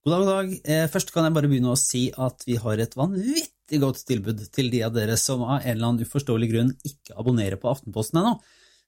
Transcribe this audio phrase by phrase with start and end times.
[0.00, 0.52] God dag, god dag.
[0.64, 4.38] Eh, først kan jeg bare begynne å si at vi har et vanvittig godt tilbud
[4.48, 8.22] til de av dere som av en eller annen uforståelig grunn ikke abonnerer på Aftenposten
[8.22, 8.38] ennå.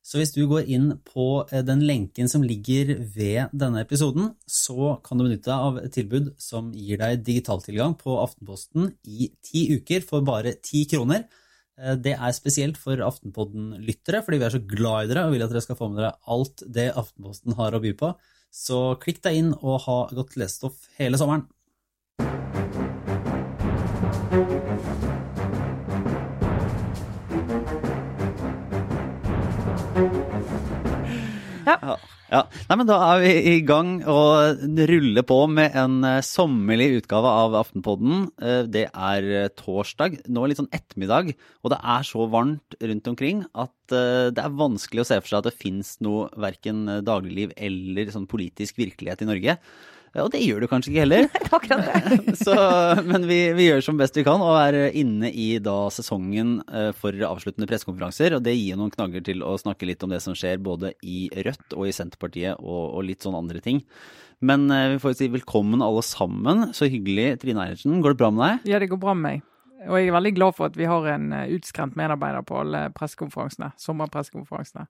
[0.01, 4.95] Så hvis du går inn på eh, den lenken som ligger ved denne episoden, så
[5.05, 9.69] kan du benytte deg av et tilbud som gir deg digitaltilgang på Aftenposten i ti
[9.77, 11.29] uker for bare ti kroner.
[11.77, 15.45] Eh, det er spesielt for Aftenpodden-lyttere, fordi vi er så glad i dere og vil
[15.45, 18.17] at dere skal få med dere alt det Aftenposten har å by på.
[18.53, 21.49] Så klikk deg inn og ha godt lesestoff hele sommeren.
[31.65, 31.97] Ja.
[32.33, 32.43] Ja.
[32.71, 37.29] Nei, men Da er vi i gang og ruller på med en eh, sommerlig utgave
[37.43, 38.25] av Aftenpodden.
[38.41, 43.13] Eh, det er eh, torsdag, nå litt sånn ettermiddag, og det er så varmt rundt
[43.13, 47.51] omkring at det er vanskelig å se for seg at det fins noe verken dagligliv
[47.61, 49.57] eller sånn politisk virkelighet i Norge.
[50.21, 51.29] Og det gjør du kanskje ikke heller.
[51.33, 52.35] Nei, akkurat det.
[52.45, 52.57] Så,
[53.09, 56.91] men vi, vi, gjør som best vi kan og er inne i da sesongen eh,
[56.97, 58.37] for avsluttende pressekonferanser.
[58.37, 61.27] Og det gir noen knagger til å snakke litt om det som skjer både i
[61.47, 63.81] Rødt og i Senterpartiet og, og litt sånn andre ting.
[64.43, 66.69] Men eh, vi får si velkommen alle sammen.
[66.77, 67.39] Så hyggelig.
[67.43, 68.71] Trine Eilertsen, går det bra med deg?
[68.75, 69.49] Ja, det går bra med meg.
[69.89, 72.89] Og jeg er veldig glad for at vi har en eh, utskremt medarbeider på alle
[72.97, 73.73] pressekonferansene.
[73.83, 74.87] Sommerpressekonferansene.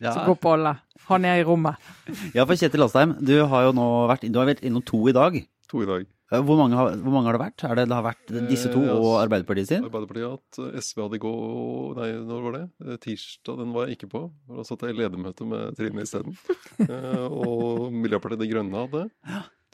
[0.00, 0.14] Ja.
[0.16, 0.76] Så gå på alle.
[1.10, 1.76] Han er i rommet.
[2.36, 5.14] Ja, for Kjetil Astheim, du har jo nå vært, du har vært innom to i
[5.16, 5.36] dag.
[5.72, 6.08] To i dag.
[6.30, 7.62] Hvor mange, har, hvor mange har det vært?
[7.66, 9.86] Er det, det har vært disse to og Arbeiderpartiet sin?
[9.88, 12.60] Arbeiderpartiet at eh, SV hadde i går Nei, når var det?
[12.86, 14.20] Eh, tirsdag, den var jeg ikke på.
[14.46, 16.38] Da satt jeg i ledermøte med Trine isteden.
[16.80, 19.02] Eh, og Miljøpartiet De Grønne hadde.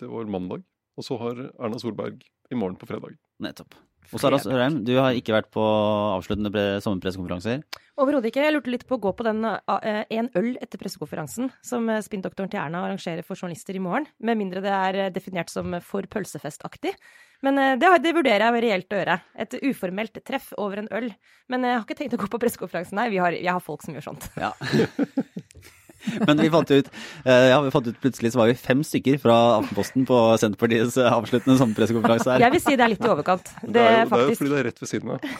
[0.00, 0.64] Det var mandag.
[0.98, 3.14] Og så har Erna Solberg i morgen på fredag.
[3.44, 3.76] Nettopp.
[4.12, 6.50] Og Sara Sørheim, du har ikke vært på avsluttende
[6.84, 7.62] sommerpressekonferanser?
[7.96, 8.44] Overhodet ikke.
[8.44, 12.00] Jeg lurte litt på å gå på den uh, en øl etter pressekonferansen som uh,
[12.04, 14.08] spinndoktoren til Erna arrangerer for journalister i morgen.
[14.20, 16.92] Med mindre det er definert som for pølsefestaktig.
[17.44, 19.16] Men det, det, vurderer jeg reelt å gjøre.
[19.44, 21.10] Et uformelt treff over en øl.
[21.52, 23.10] Men jeg har ikke tenkt å gå på pressekonferansen, nei.
[23.20, 24.30] Har, jeg har folk som gjør sånt.
[24.40, 24.54] Ja.
[26.26, 26.90] Men vi fant ut
[27.24, 30.98] eh, ja, vi fant ut plutselig så var vi fem stykker fra Aftenposten på Senterpartiets
[31.00, 32.46] eh, avsluttende sommerpressekonferanse her.
[32.46, 33.52] Jeg vil si det er litt i overkant.
[33.62, 35.30] Det, det, er, jo, det er jo fordi det er rett ved siden av.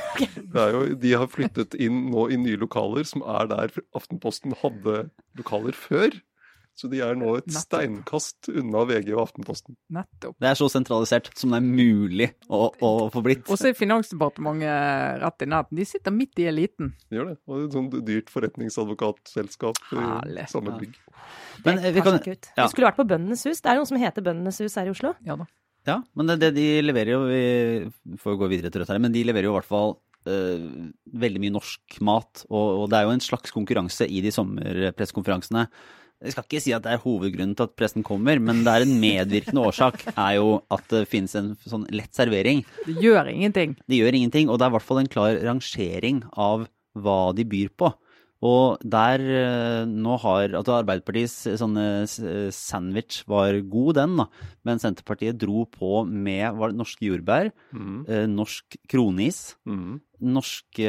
[0.56, 5.06] Jo, de har flyttet inn nå i nye lokaler som er der Aftenposten hadde
[5.37, 6.15] lokaler før.
[6.77, 7.63] Så de er nå et Nettopp.
[7.65, 9.79] steinkast unna VG og Aftenposten.
[9.97, 10.35] Nettopp.
[10.45, 13.47] Det er så sentralisert som det er mulig å, å få blitt.
[13.49, 15.81] Og så er Finansdepartementet rett i nærheten.
[15.81, 16.93] De sitter midt i eliten.
[17.09, 17.37] De gjør det.
[17.49, 21.01] Og et sånt dyrt forretningsadvokatselskap i samme bygg.
[21.65, 22.53] Men, det kan, ikke ut.
[22.53, 22.67] Ja.
[22.67, 23.65] Du skulle vært på Bøndenes hus.
[23.65, 25.17] Det er noe som heter Bøndenes hus her i Oslo.
[25.25, 25.49] Ja da.
[25.87, 29.15] Ja, men det, det de leverer jo Vi får gå videre til Rødt her, men
[29.15, 29.95] de leverer jo i hvert fall
[30.29, 30.65] uh,
[31.25, 32.43] veldig mye norsk mat.
[32.51, 35.71] Og, og det er jo en slags konkurranse i de sommerpressekonferansene
[36.25, 38.87] jeg skal ikke si at det er hovedgrunnen til at pressen kommer, men det er
[38.87, 42.65] en medvirkende årsak er jo at det finnes en sånn lett servering.
[42.87, 43.77] Det gjør ingenting.
[43.84, 46.66] Det gjør ingenting, og det er i hvert fall en klar rangering av
[46.97, 47.93] hva de byr på.
[48.47, 52.04] Og der eh, nå har altså Arbeiderpartiets sånne
[52.53, 54.27] sandwich var god, den, da.
[54.69, 58.03] Men Senterpartiet dro på med var det norske jordbær, mm.
[58.09, 60.81] eh, norsk kronis, mm norsk,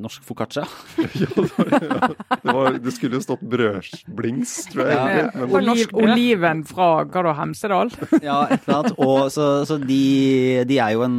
[0.00, 0.64] norsk foccaccia.
[0.98, 2.08] ja, ja.
[2.10, 4.98] Det, var, det, skulle jo stått brødblings, tror jeg.
[4.98, 5.28] Ja.
[5.34, 7.92] Men, Oliv, oliven fra hva da, Hemsedal?
[8.24, 8.98] ja, et eller annet.
[8.98, 10.00] Og, så, så de,
[10.68, 11.18] de, er jo en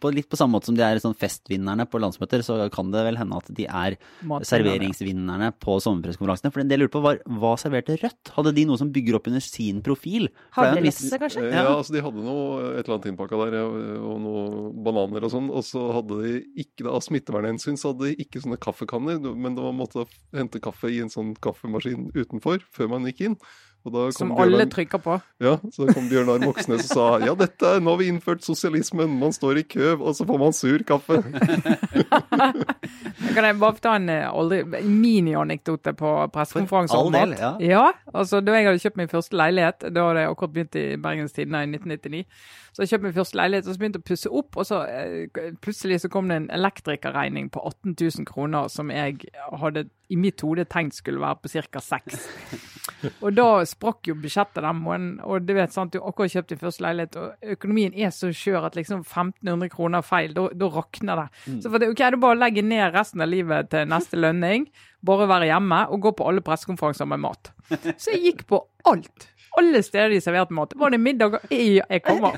[0.00, 3.04] på, Litt på samme måte som de er sånn festvinnerne på landsmøter, så kan det
[3.06, 3.98] vel hende at de er
[4.46, 6.52] serveringsvinnerne på sommerpresskonferansene.
[6.54, 8.32] For det jeg lurte på var, hva serverte Rødt?
[8.36, 10.28] Hadde de noe som bygger opp under sin profil?
[10.56, 11.46] Havrelefse, kanskje?
[11.50, 15.50] Ja, altså de hadde noe, et eller annet innpakka der, og noe bananer og sånn.
[15.54, 19.56] Og så hadde de ikke ikke av smittevernhensyn så hadde de ikke sånne kaffekanner, men
[19.56, 23.38] det var måtte hente kaffe i en sånn kaffemaskin utenfor før man gikk inn.
[24.16, 25.18] Som alle trykker på?
[25.44, 29.34] Ja, så kom Bjørnar Moxnes og sa ja, dette, nå har vi innført sosialismen, man
[29.36, 31.18] står i kø, og så får man sur kaffe.
[33.34, 37.34] kan jeg bare ta en eh, mini-anekdote på pressekonferanse om mat?
[37.36, 37.50] Ja.
[37.60, 37.82] ja,
[38.14, 41.36] altså da jeg hadde kjøpt min første leilighet, da hadde jeg akkurat begynt i Bergens
[41.36, 42.24] Tidende i 1999,
[42.72, 44.80] så jeg kjøpte min første leilighet og så begynte jeg å pusse opp, og så
[44.88, 49.28] eh, plutselig så kom det en elektrikerregning på 18 000 kroner som jeg
[49.60, 51.84] hadde i mitt hode tenkt skulle være på ca.
[51.84, 52.73] 6.
[53.24, 55.12] Og da sprakk jo budsjettet den måneden.
[55.24, 58.68] Og du vet, sant, du akkurat kjøpt din første leilighet, og økonomien er så skjør
[58.68, 61.28] at liksom 1500 kroner feil, da, rakner det.
[61.46, 61.60] Mm.
[61.64, 64.20] Så for det, ok, det er bare å legge ned resten av livet til neste
[64.20, 64.68] lønning,
[65.04, 67.54] bare være hjemme og gå på alle pressekonferanser med mat.
[68.00, 70.72] Så jeg gikk på alt alle steder de serverte mat.
[70.74, 72.34] Var det middag jeg, jeg kommer?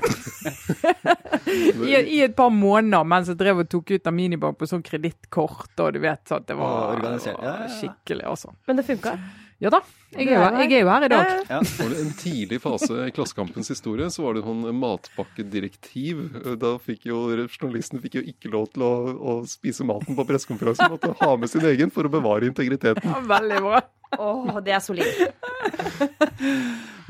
[1.87, 4.85] I, I, et par måneder mens jeg drev og tok ut av minibank på sånn
[4.85, 7.41] kredittkort, og du vet at det var organisert.
[7.41, 8.53] var skikkelig, altså.
[8.69, 9.15] Men det funka?
[9.57, 9.79] Ja da,
[10.13, 11.29] jeg er, jo, jeg er jo her i dag.
[11.49, 11.59] Ja.
[11.65, 16.19] Var det en tidlig fase i Klassekampens historie, så var det sånn matpakkedirektiv.
[16.61, 20.93] Da fikk jo journalisten fikk jo ikke lov til å, å spise maten på pressekonferansen.
[20.93, 23.01] Måtte ha med sin egen for å bevare integriteten.
[23.01, 23.81] Ja, veldig bra.
[24.17, 25.25] Åh, det er solid.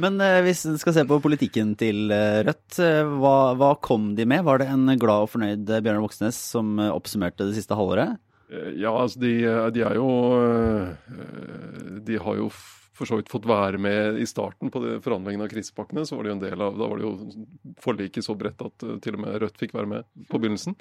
[0.01, 4.13] Men eh, hvis vi skal se på politikken til eh, Rødt, eh, hva, hva kom
[4.17, 4.45] de med?
[4.47, 8.17] Var det en glad og fornøyd eh, Bjørnar Moxnes som eh, oppsummerte det siste halvåret?
[8.51, 9.33] Eh, Ja, altså de,
[9.75, 10.09] de er jo
[10.39, 12.49] eh, De har jo
[12.97, 16.05] for så vidt fått være med i starten på forhandlingene av krisepakkene.
[16.07, 17.43] så var det jo en del av, Da var det jo
[17.83, 20.77] forliket så bredt at eh, til og med Rødt fikk være med på begynnelsen.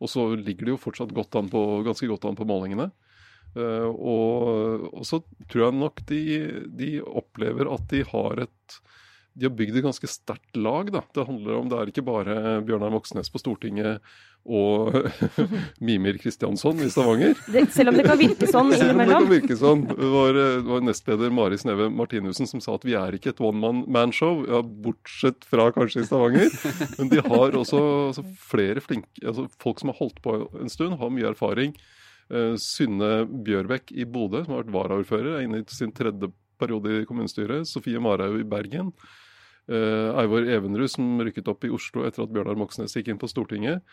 [0.00, 2.88] Og så ligger det jo fortsatt godt på, ganske godt an på målingene.
[3.56, 6.22] Eh, og, og så tror jeg nok de,
[6.78, 8.80] de opplever at de har et
[9.38, 10.88] de har bygd et ganske sterkt lag.
[10.90, 11.04] da.
[11.14, 12.34] Det handler om, det er ikke bare
[12.66, 14.02] Bjørnar Moxnes på Stortinget
[14.48, 14.96] og
[15.84, 17.36] Mimir Kristiansson i Stavanger.
[17.52, 19.84] Det, selv om det kan virke sånn Selv om det kan virke sånn.
[19.90, 23.44] Det var, det var nestleder Mari Sneve Martinussen som sa at vi er ikke et
[23.44, 26.50] one man show, ja, bortsett fra kanskje i Stavanger.
[26.96, 30.98] Men de har også altså, flere flinke altså, Folk som har holdt på en stund,
[31.00, 31.76] har mye erfaring.
[32.28, 36.30] Eh, Synne Bjørbekk i Bodø, som har vært varaordfører, er inne i sin tredje
[36.60, 37.68] periode i kommunestyret.
[37.70, 38.92] Sofie Marhaug i Bergen.
[39.68, 43.28] Uh, Eivor Evenrud, som rykket opp i Oslo etter at Bjørnar Moxnes gikk inn på
[43.28, 43.84] Stortinget.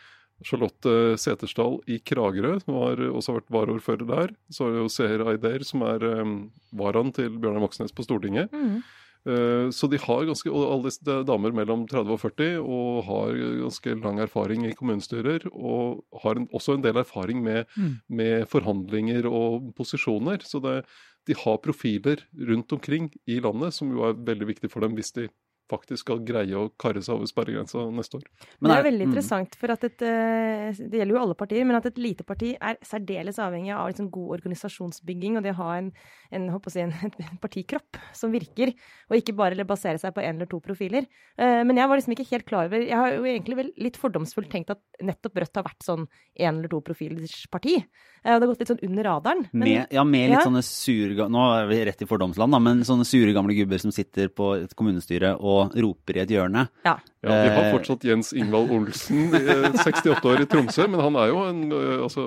[0.44, 4.36] Charlotte Setersdal i Kragerø, som har også vært varaordfører der.
[4.52, 6.36] Så er det jo Seher Aider, som er um,
[6.76, 8.52] varaen til Bjørnar Moxnes på Stortinget.
[8.52, 8.82] Mm.
[9.26, 13.00] Uh, så de har ganske, og alle disse er damer mellom 30 og 40 og
[13.08, 15.48] har ganske lang erfaring i kommunestyrer.
[15.56, 17.96] Og har en, også en del erfaring med, Mm.
[18.10, 20.44] med forhandlinger og posisjoner.
[20.44, 20.84] Så det,
[21.26, 25.16] de har profiler rundt omkring i landet som jo er veldig viktig for dem hvis
[25.16, 25.30] de
[25.72, 28.26] faktisk skal greie å karre seg over sperregrensa neste år.
[28.60, 29.10] Men det er- veldig mm.
[29.12, 32.56] interessant, for at et, eh, det gjelder jo alle partier, men at et lite parti
[32.60, 35.92] er særdeles avhengig av liksom god organisasjonsbygging og det å ha en,
[36.32, 36.94] en, håper å si, en,
[37.32, 38.74] en partikropp som virker,
[39.10, 41.08] og ikke bare basere seg på én eller to profiler.
[41.38, 43.98] Eh, Men jeg var liksom ikke helt klar over Jeg har jo egentlig vel litt
[43.98, 46.06] fordomsfullt tenkt at nettopp Rødt har vært sånn
[46.40, 47.76] én eller to profilers parti.
[48.24, 49.48] Eh, Og det har gått litt sånn under radaren.
[49.52, 50.46] Men- Med, ja, med litt Ja.
[50.46, 53.92] sånne sure Nå er vi rett i fordomsland, da, men sånne sure gamle gubber som
[53.92, 56.68] sitter på et kommunestyre og roper i et hjørne.
[56.86, 56.98] ja.
[57.25, 57.72] Ja, Vi har Eh.
[57.74, 62.04] fortsatt Jens Ingvald Olsen, eh, 68 år i Tromsø, men han er jo en, eh,
[62.06, 62.22] altså,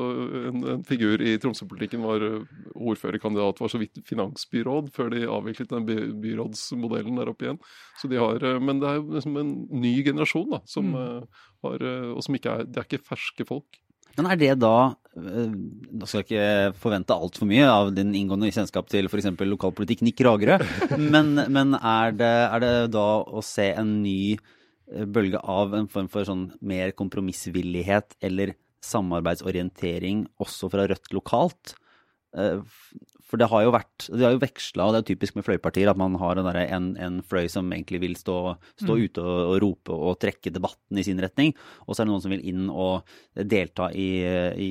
[0.49, 2.03] en, en figur i Tromsø-politikken.
[2.03, 2.43] Var eh,
[2.75, 7.61] ordførerkandidat, var så vidt finansbyråd før de avviklet den by, byrådsmodellen der oppe igjen.
[8.03, 11.29] Så de har, eh, Men det er jo liksom en ny generasjon da, som mm.
[11.63, 13.79] har, eh, og som ikke er, det er ikke ferske folk.
[14.17, 14.77] Men er det da
[15.19, 19.31] da skal jeg ikke forvente altfor mye av din inngående kjennskap til f.eks.
[19.41, 20.59] lokalpolitikk i Kragerø,
[21.15, 25.91] men, men er, det, er det da å se en ny eh, bølge av en
[25.91, 31.75] form for sånn mer kompromissvillighet eller samarbeidsorientering også fra Rødt lokalt?
[33.29, 35.91] For det har jo vært Det har jo veksla, og det er typisk med fløypartier,
[35.91, 38.37] at man har en, en, en fløy som egentlig vil stå,
[38.81, 41.53] stå ute og, og rope og trekke debatten i sin retning,
[41.87, 43.09] og så er det noen som vil inn og
[43.53, 44.09] delta i,
[44.65, 44.71] i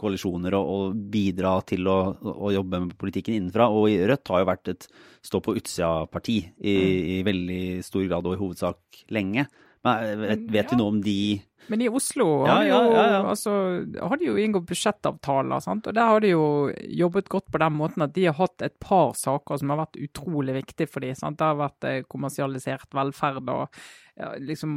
[0.00, 3.70] koalisjoner og, og bidra til å, å jobbe med politikken innenfra.
[3.72, 4.86] Og i Rødt har jo vært et
[5.24, 6.76] stå på utsida-parti i,
[7.16, 9.48] i veldig stor grad og i hovedsak lenge.
[9.86, 10.74] Men vet, vet, ja.
[10.74, 11.20] vi noe om de
[11.72, 13.20] Men i Oslo Ja, har de jo, ja, ja, ja.
[13.30, 13.52] Altså,
[13.96, 15.88] har de jo inngått budsjettavtaler, sant?
[15.88, 16.44] og der har de jo
[17.00, 20.00] jobbet godt på den måten at de har hatt et par saker som har vært
[20.04, 21.16] utrolig viktige for dem.
[21.16, 23.80] Det har vært eh, kommersialisert velferd og
[24.44, 24.76] liksom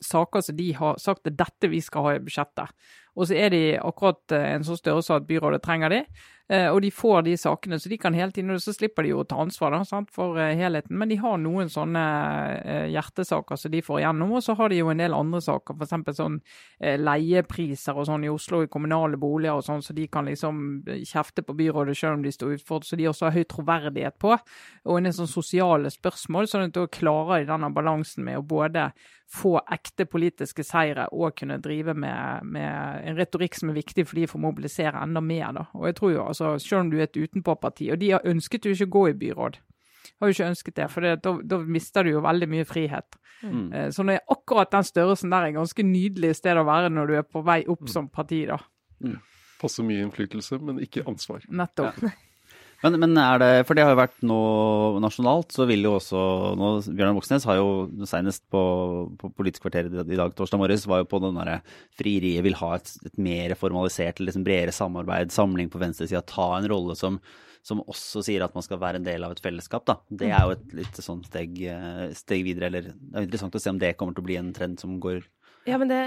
[0.00, 2.74] saker som de har sagt er dette vi skal ha i budsjettet.
[3.18, 6.78] Og så er de akkurat eh, en sånn størrelse at byrådet trenger de, eh, og
[6.80, 9.26] de får de sakene, så de kan hele tiden, og så slipper de jo å
[9.28, 10.96] ta ansvar da, sant, for eh, helheten.
[10.96, 12.04] Men de har noen sånne
[12.62, 15.76] eh, hjertesaker som de får igjennom, og så har de jo en del andre saker,
[15.76, 16.16] f.eks.
[16.16, 16.38] sånn
[16.80, 20.64] eh, leiepriser og sånn i Oslo i kommunale boliger og sånn, så de kan liksom
[21.04, 24.32] kjefte på byrådet selv om de står utfordret, så de også har høy troverdighet på.
[24.88, 28.46] Og en del sånn sosiale spørsmål, sånn at da klarer de denne balansen med å
[28.56, 28.88] både
[29.28, 34.16] få ekte politiske seire og kunne drive med, med en retorikk som er viktig for
[34.16, 35.50] de for å mobilisere enda mer.
[35.52, 35.64] Da.
[35.76, 38.66] Og jeg tror jo, altså, Selv om du er et utenpåparti, og de har ønsket
[38.68, 39.58] jo ikke å gå i byråd,
[40.18, 43.18] har jo ikke ønsket det, for det, da, da mister du jo veldig mye frihet.
[43.42, 43.72] Mm.
[43.72, 47.10] Eh, Så når jeg, akkurat den størrelsen der er ganske nydelig sted å være når
[47.10, 48.58] du er på vei opp som parti, da.
[49.60, 51.44] Passer mye innflytelse, men ikke ansvar.
[51.50, 52.02] Nettopp.
[52.84, 54.38] Men, men er det, for det har jo vært nå
[55.02, 56.20] nasjonalt, så vil jo også
[56.58, 58.60] nå, Bjørnar Moxnes har jo senest på,
[59.18, 61.58] på Politisk kvarter i dag, torsdag morges, var jo på den derre
[61.98, 66.68] frieriet vil ha et, et mer formalisert, liksom bredere samarbeid, samling på venstresida, ta en
[66.70, 67.18] rolle som,
[67.66, 69.98] som også sier at man skal være en del av et fellesskap, da.
[70.22, 73.62] Det er jo et litt sånn steg, eh, steg videre, eller det er interessant å
[73.64, 75.24] se om det kommer til å bli en trend som går
[75.66, 76.04] Ja, men det,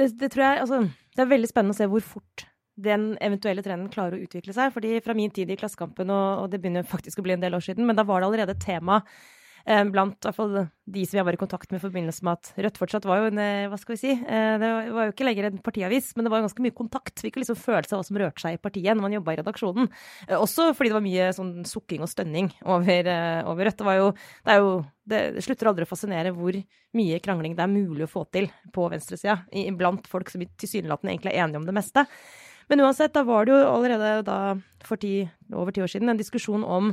[0.00, 0.80] det, det tror jeg Altså,
[1.12, 2.48] det er veldig spennende å se hvor fort
[2.84, 4.72] den eventuelle trenden klarer å utvikle seg.
[4.74, 7.58] fordi fra min tid i Klassekampen, og, og det begynner faktisk å bli en del
[7.58, 9.02] år siden, men da var det allerede et tema
[9.68, 13.06] Eh, blant de som jeg var i kontakt med i forbindelse med at Rødt fortsatt
[13.08, 15.58] var jo en, eh, hva skal vi si, eh, det var jo ikke lenger en
[15.58, 17.20] partiavis, men det var ganske mye kontakt.
[17.20, 19.90] Fikk liksom følelse av hva som rørte seg i partiet når man jobba i redaksjonen.
[20.40, 23.78] Også fordi det var mye sånn sukking og stønning over, over Rødt.
[23.80, 24.12] Det jo,
[24.44, 26.54] det jo det slutter aldri å fascinere hvor
[26.94, 29.42] mye krangling det er mulig å få til på venstresida,
[29.76, 32.06] blant folk som tilsynelatende egentlig er enige om det meste.
[32.70, 34.38] Men uansett, da var det jo allerede da,
[34.86, 36.92] for ti, over ti år siden, en diskusjon om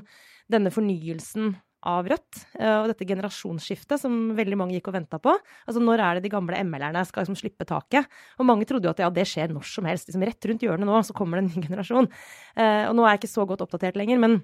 [0.52, 1.54] denne fornyelsen
[1.88, 5.36] av Rødt, eh, og dette generasjonsskiftet som veldig mange gikk og venta på.
[5.70, 8.10] Altså når er det de gamle ML-erne skal liksom slippe taket?
[8.42, 10.10] Og mange trodde jo at ja, det skjer når som helst.
[10.10, 12.10] Liksom rett rundt hjørnet nå så kommer det en ny generasjon.
[12.58, 14.40] Eh, og nå er jeg ikke så godt oppdatert lenger, men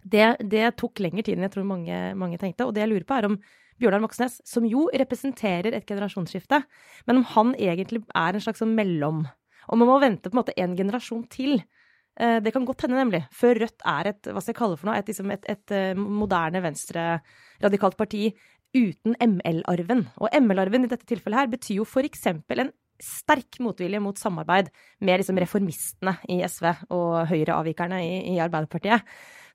[0.00, 2.68] det, det tok lengre tid enn jeg tror mange, mange, tenkte.
[2.68, 3.36] Og det jeg lurer på, er om
[3.80, 6.62] Bjørnar Moxnes, som jo representerer et generasjonsskifte,
[7.08, 9.24] men om han egentlig er en slags sånn mellom
[9.70, 11.60] Om man må vente på en måte en generasjon til
[12.20, 13.22] Eh, det kan godt hende, nemlig.
[13.32, 15.96] Før Rødt er et hva skal jeg kalle for noe, et, liksom et, et, eh,
[15.96, 18.28] moderne venstre-radikalt parti
[18.76, 20.04] uten ML-arven.
[20.20, 24.68] Og ML-arven i dette tilfellet her betyr jo eksempel en sterk motvilje mot samarbeid
[25.00, 29.06] med liksom reformistene i SV og høyreavvikerne i, i Arbeiderpartiet.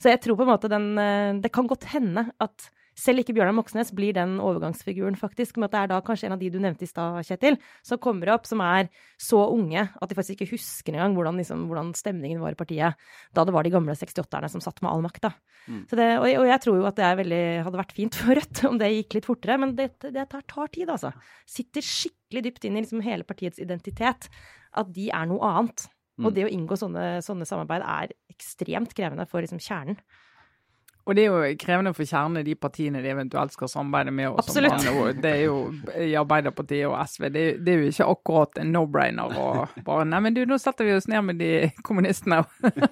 [0.01, 3.35] Så jeg tror på en måte den eh, Det kan godt hende at selv ikke
[3.35, 5.57] Bjørnar Moxnes blir den overgangsfiguren, faktisk.
[5.57, 7.99] Men at det er da kanskje en av de du nevnte i stad, Kjetil, som
[8.01, 8.87] kommer opp, som er
[9.21, 13.01] så unge at de faktisk ikke husker engang hvordan, liksom, hvordan stemningen var i partiet
[13.35, 15.27] da det var de gamle 68-erne som satt med all makt.
[15.65, 15.81] Mm.
[15.89, 18.79] Det, og, og, jeg tror jo at det veldig, hadde vært fint for Rødt om
[18.79, 21.11] det gikk litt fortere, men det, det tar, tar, tid, altså.
[21.49, 24.29] Sitter skikkelig dypt inn i liksom hele partiets identitet
[24.75, 25.87] at de er noe annet.
[26.15, 26.27] Mm.
[26.27, 29.99] Og det å inngå sånne, sånne, samarbeid er ekstremt krevende for liksom kjernen.
[31.05, 34.39] Og det er jo krevende for kjernene, de partiene de eventuelt skal samarbeide med.
[34.41, 34.88] Absolutt.
[35.21, 35.59] det er jo
[36.01, 37.27] i Arbeiderpartiet og SV.
[37.29, 39.51] Det, det, er jo ikke akkurat en no-brainer å
[39.85, 41.51] bare Nei, men du, nå setter vi oss ned med de
[41.85, 42.41] kommunistene.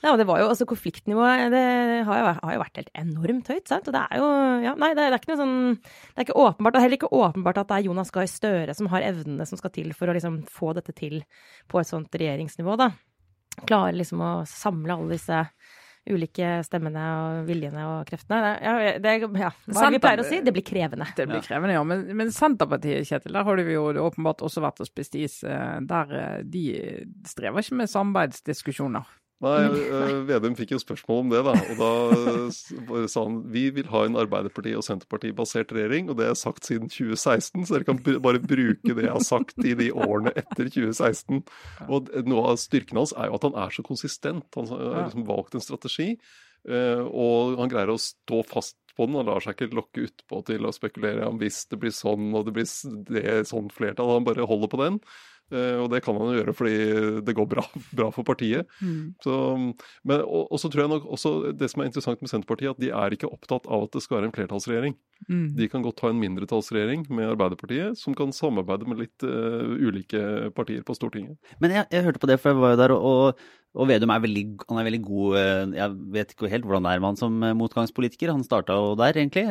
[0.00, 1.60] Ja, og det var jo, altså Konfliktnivået det
[2.08, 3.66] har jo, har jo vært helt enormt høyt.
[3.68, 3.88] sant?
[3.90, 4.28] Og det er jo,
[4.64, 6.96] ja, nei, det er, det er ikke noe sånn, det er ikke åpenbart, og heller
[6.96, 10.08] ikke åpenbart at det er Jonas Gahr Støre som har evnene som skal til for
[10.08, 11.20] å liksom få dette til
[11.68, 12.78] på et sånt regjeringsnivå.
[12.80, 12.88] da.
[13.68, 15.42] Klarer liksom å samle alle disse
[16.08, 18.54] ulike stemmene og viljene og kreftene.
[18.64, 19.50] Ja, det, ja.
[19.66, 20.40] Hva er det vi pleier å si?
[20.44, 21.08] Det blir krevende.
[21.16, 21.84] Det blir krevende, ja.
[21.86, 25.40] Men, men Senterpartiet, Kjetil, der har du jo åpenbart også vært og spist is.
[25.44, 26.64] Eh, der eh, de
[27.28, 29.19] strever ikke med samarbeidsdiskusjoner.
[29.40, 31.52] Nei, uh, Vedum fikk jo spørsmål om det, da.
[31.72, 36.36] Og da sa han vi vil ha en Arbeiderparti- og Senterparti-basert regjering, og det er
[36.36, 40.34] sagt siden 2016, så dere kan bare bruke det jeg har sagt i de årene
[40.36, 41.40] etter 2016.
[41.88, 44.44] Og noe av styrken hans er jo at han er så konsistent.
[44.60, 46.10] Han har liksom valgt en strategi,
[46.68, 49.16] uh, og han greier å stå fast på den.
[49.22, 52.44] Han lar seg ikke lokke utpå til å spekulere om hvis det blir sånn og
[52.44, 52.68] det blir
[53.08, 54.18] det sånn flertall.
[54.18, 55.00] Han bare holder på den.
[55.50, 56.76] Uh, og det kan han gjøre fordi
[57.26, 57.64] det går bra,
[57.98, 58.70] bra for partiet.
[58.80, 59.14] Mm.
[59.24, 59.36] Så,
[60.06, 62.82] men, og, og, så tror jeg nok også det som er interessant med Senterpartiet, at
[62.82, 64.98] de er ikke opptatt av at det skal være en flertallsregjering.
[65.28, 65.46] Mm.
[65.58, 70.52] De kan godt ha en mindretallsregjering med Arbeiderpartiet, som kan samarbeide med litt uh, ulike
[70.56, 71.36] partier på Stortinget.
[71.60, 73.42] Men jeg, jeg, hørte på det, for jeg var jo der, og,
[73.80, 76.94] og Vedum er veldig, han er veldig god eh, Jeg vet ikke helt hvordan det
[76.94, 78.32] er med han som motgangspolitiker.
[78.32, 79.44] Han starta jo der, egentlig,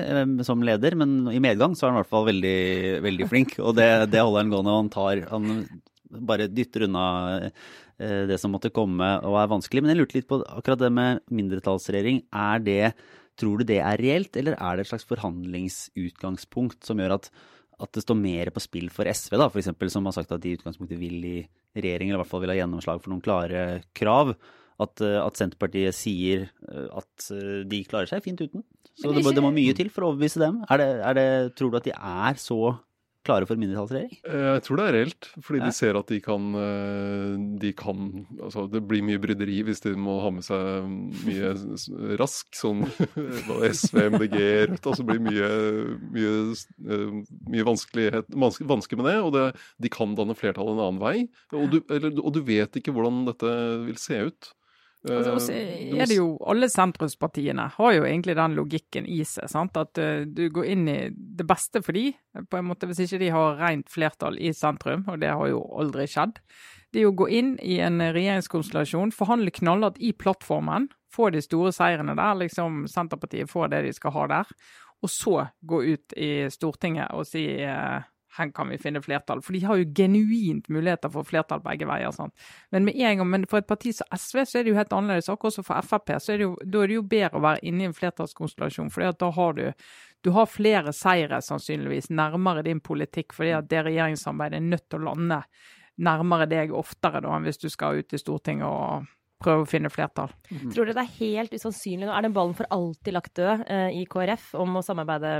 [0.47, 2.59] som leder, men i medgang så er han i hvert fall veldig,
[3.05, 3.55] veldig flink.
[3.63, 4.73] Og det, det holder han gående.
[4.73, 5.53] og Han tar han
[6.09, 7.05] bare dytter unna
[7.45, 9.83] eh, det som måtte komme og er vanskelig.
[9.83, 12.23] Men jeg lurte litt på akkurat det med mindretallsregjering.
[12.33, 12.83] Er det,
[13.39, 17.29] tror du det er reelt, eller er det et slags forhandlingsutgangspunkt som gjør at,
[17.79, 20.53] at det står mer på spill for SV, da, f.eks., som har sagt at de
[20.53, 21.37] i utgangspunktet vil i
[21.77, 24.33] regjering, eller i hvert fall vil ha gjennomslag for noen klare krav?
[24.79, 27.31] At, eh, at Senterpartiet sier eh, at
[27.67, 28.63] de klarer seg fint uten.
[28.99, 30.61] Så det, det, må mye til for å overbevise dem.
[30.71, 31.27] Er det, er det,
[31.59, 32.73] tror du at de er så
[33.27, 34.19] klare for mindretallsregjering?
[34.23, 35.67] Eh, jeg tror det er reelt, fordi ja.
[35.67, 38.05] de ser at de kan, eh, de kan
[38.39, 40.87] altså Det blir mye bryderi hvis de må ha med seg
[41.27, 41.51] mye
[42.21, 42.85] rask, sånn
[43.79, 44.37] SV, MDG,
[44.71, 44.89] Rødt.
[44.91, 45.49] Altså blir mye,
[46.15, 46.35] mye,
[46.87, 47.17] eh,
[47.51, 49.17] mye vanskelighet, vansker med det.
[49.25, 49.45] Og det,
[49.83, 51.17] de kan danne flertall en annen vei.
[51.55, 53.53] Og du, eller, og du vet ikke hvordan dette
[53.87, 54.53] vil se ut.
[55.07, 59.47] Altså, også er det jo, Alle sentrumspartiene har jo egentlig den logikken i seg.
[59.47, 59.77] sant?
[59.79, 62.09] At uh, du går inn i det beste for de,
[62.51, 65.63] på en måte hvis ikke de har rent flertall i sentrum, og det har jo
[65.79, 66.41] aldri skjedd.
[66.91, 71.71] Det er å gå inn i en regjeringskonstellasjon, forhandle knallhardt i plattformen, få de store
[71.73, 74.53] seirene der, liksom Senterpartiet får det de skal ha der,
[74.99, 78.03] og så gå ut i Stortinget og si uh,
[78.39, 79.41] her kan vi finne flertall.
[79.45, 82.13] For de har jo genuint muligheter for flertall begge veier.
[82.15, 82.33] Sant?
[82.73, 85.29] Men gang, men for et parti som SV så er det jo helt annerledes.
[85.31, 87.63] Akkurat som for Frp så er det jo, da er det jo bedre å være
[87.69, 88.93] inne i en flertallskonstellasjon.
[88.93, 89.65] for da har du,
[90.23, 95.01] du har flere seire sannsynligvis nærmere din politikk, fordi at det regjeringssamarbeidet er nødt til
[95.01, 95.43] å lande
[95.99, 99.07] nærmere deg oftere da, enn hvis du skal ut i Stortinget og
[99.39, 100.31] prøve å finne flertall.
[100.73, 102.13] Tror dere det er helt usannsynlig nå?
[102.13, 105.33] Er den ballen for alltid lagt død eh, i KrF om å samarbeide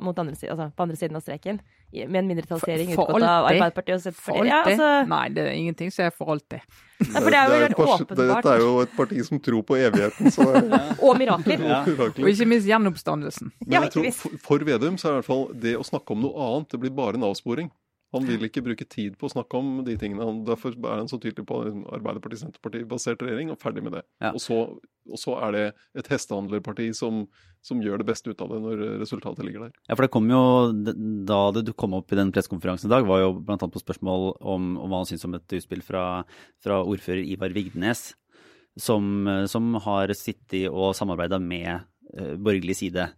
[0.00, 1.60] andre altså på andre siden av streken?
[1.92, 3.46] Med en mindretallsregjering utgått av?
[3.50, 4.48] Arbeiderpartiet og For Senterpartiet?
[4.48, 6.64] Ja, altså, Nei, det er ingenting som er for alltid.
[7.02, 8.30] Nei, for det er jo et helt pars- åpenbart.
[8.32, 11.66] Dette er jo et parti som tror på evigheten, så det er Og mirakler.
[11.68, 11.82] Ja.
[11.84, 13.52] Og ikke minst gjenoppstandelsen.
[13.66, 16.16] Men jeg tror for, for Vedum så er det i hvert fall det å snakke
[16.16, 17.68] om noe annet, det blir bare en avsporing.
[18.12, 20.24] Han vil ikke bruke tid på å snakke om de tingene.
[20.28, 24.02] Han, derfor er han så tydelig på en Arbeiderparti-Senterparti-basert regjering, og ferdig med det.
[24.20, 24.34] Ja.
[24.34, 24.58] Og, så,
[25.08, 25.62] og så er det
[26.02, 27.22] et hestehandlerparti som,
[27.64, 29.72] som gjør det beste ut av det når resultatet ligger der.
[29.88, 30.42] Ja, for det kom jo,
[31.28, 33.56] Da det kom opp i den pressekonferansen i dag, var jo bl.a.
[33.56, 36.04] på spørsmål om, om hva han syntes om et utspill fra,
[36.64, 38.10] fra ordfører Ivar Vigdenes,
[38.76, 43.08] som, som har sittet og samarbeida med eh, borgerlig side.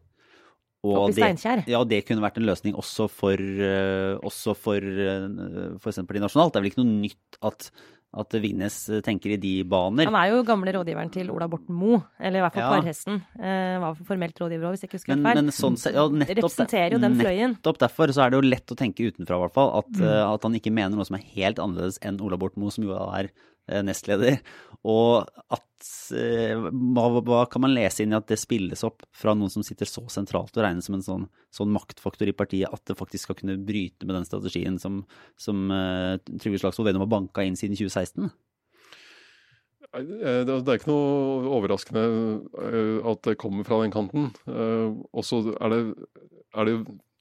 [0.84, 5.90] I det, ja, det kunne vært en løsning også for, eh, også for, eh, for
[5.96, 6.52] Senterpartiet nasjonalt.
[6.52, 7.70] Det er vel ikke noe nytt at,
[8.14, 10.04] at Vignes tenker i de baner.
[10.06, 12.70] Han er jo gamle rådgiveren til Ola Borten Moe, eller i hvert fall Ja.
[12.76, 13.22] parhesten.
[13.40, 15.34] Eh, var formelt rådgiver òg, hvis jeg ikke husker Men, feil.
[15.34, 17.56] men sånn, ja, nettopp, Representerer jo den fløyen.
[17.58, 20.02] Nettopp derfor så er det jo lett å tenke utenfra, i hvert fall, at, Mm.
[20.04, 22.84] eh, at han ikke mener noe som er helt annerledes enn Ola Borten Moe, som
[22.84, 23.30] jo er
[23.66, 24.40] nestleder.
[24.84, 29.32] Og at eh, hva, hva kan man lese inn i at det spilles opp fra
[29.36, 32.84] noen som sitter så sentralt og regnes som en sånn, sånn maktfaktor i partiet, at
[32.90, 35.02] det faktisk skal kunne bryte med den strategien som,
[35.40, 38.28] som uh, Trygve Slagsvold Vedum har banka inn siden 2016?
[39.94, 42.04] Eh, Det er ikke noe overraskende
[42.66, 44.32] eh, at det kommer fra den kanten.
[44.48, 45.82] Eh, Og så er det,
[46.54, 46.76] er det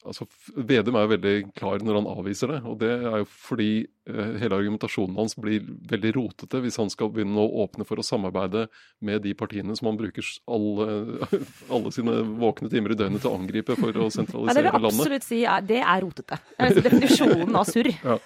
[0.05, 2.59] altså Vedum er jo veldig klar når han avviser det.
[2.69, 3.69] Og det er jo fordi
[4.09, 8.05] eh, hele argumentasjonen hans blir veldig rotete hvis han skal begynne å åpne for å
[8.05, 8.67] samarbeide
[9.05, 10.87] med de partiene som han bruker alle,
[11.73, 14.71] alle sine våkne timer i døgnet til å angripe for å Ja, det sentralisere vil
[14.71, 15.01] jeg landet.
[15.03, 16.39] absolutt si er, det er rotete.
[16.57, 17.91] Det er definisjonen av surr.
[18.03, 18.17] Ja,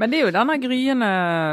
[0.00, 1.08] Men det er jo denne gryende,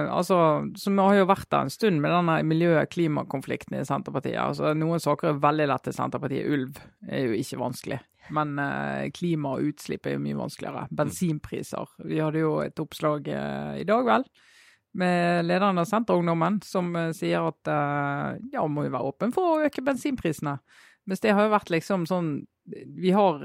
[0.09, 0.37] altså,
[0.79, 4.39] som har jo vært der en stund, med denne miljø-klimakonflikten i Senterpartiet.
[4.41, 6.47] Altså, noen saker er veldig lett til Senterpartiet.
[6.49, 7.99] Ulv er jo ikke vanskelig.
[8.35, 10.87] Men eh, klima og utslipp er jo mye vanskeligere.
[10.95, 11.95] Bensinpriser.
[12.05, 14.27] Vi hadde jo et oppslag eh, i dag, vel,
[14.99, 17.73] med lederen av Senterungdommen, som eh, sier at
[18.53, 20.59] ja, må jo være åpen for å øke bensinprisene.
[21.09, 22.33] Mens det har jo vært liksom sånn
[23.01, 23.39] Vi har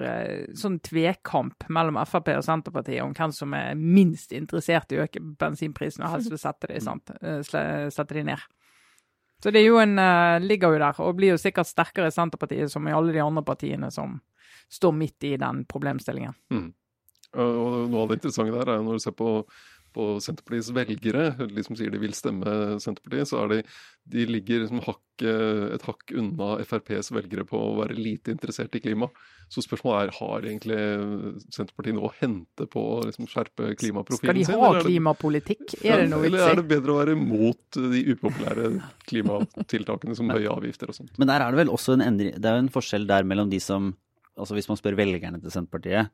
[0.59, 5.23] sånn tvekamp mellom Frp og Senterpartiet om hvem som er minst interessert i å øke
[5.41, 7.15] bensinprisene, og helst vil sette de, sant?
[7.23, 7.41] eh,
[7.95, 8.45] sette de ned.
[9.41, 9.97] Så det jo en,
[10.45, 13.43] ligger jo der, og blir jo sikkert sterkere i Senterpartiet som i alle de andre
[13.45, 14.19] partiene som
[14.75, 16.35] står midt i den problemstillingen.
[17.35, 19.31] Og noe av det interessante der er jo når du ser på,
[19.95, 23.59] på Senterpartiets velgere, de som sier de vil stemme Senterpartiet, så er de,
[24.15, 28.83] de ligger de hakk, et hakk unna FrPs velgere på å være lite interessert i
[28.83, 29.09] klima.
[29.51, 30.79] Så spørsmålet er har egentlig
[31.55, 34.55] Senterpartiet noe å hente på å liksom skjerpe klimaprofilen de sin?
[34.55, 35.67] Skal de er det- klimapolitikk?
[35.85, 38.71] Er det noe Eller er det bedre å være mot de upopulære
[39.11, 41.19] klimatiltakene som høye avgifter og sånt?
[41.19, 43.51] Men der er det vel også en endring Det er jo en forskjell der mellom
[43.51, 43.93] de som
[44.35, 46.11] Altså hvis man spør velgerne til Senterpartiet,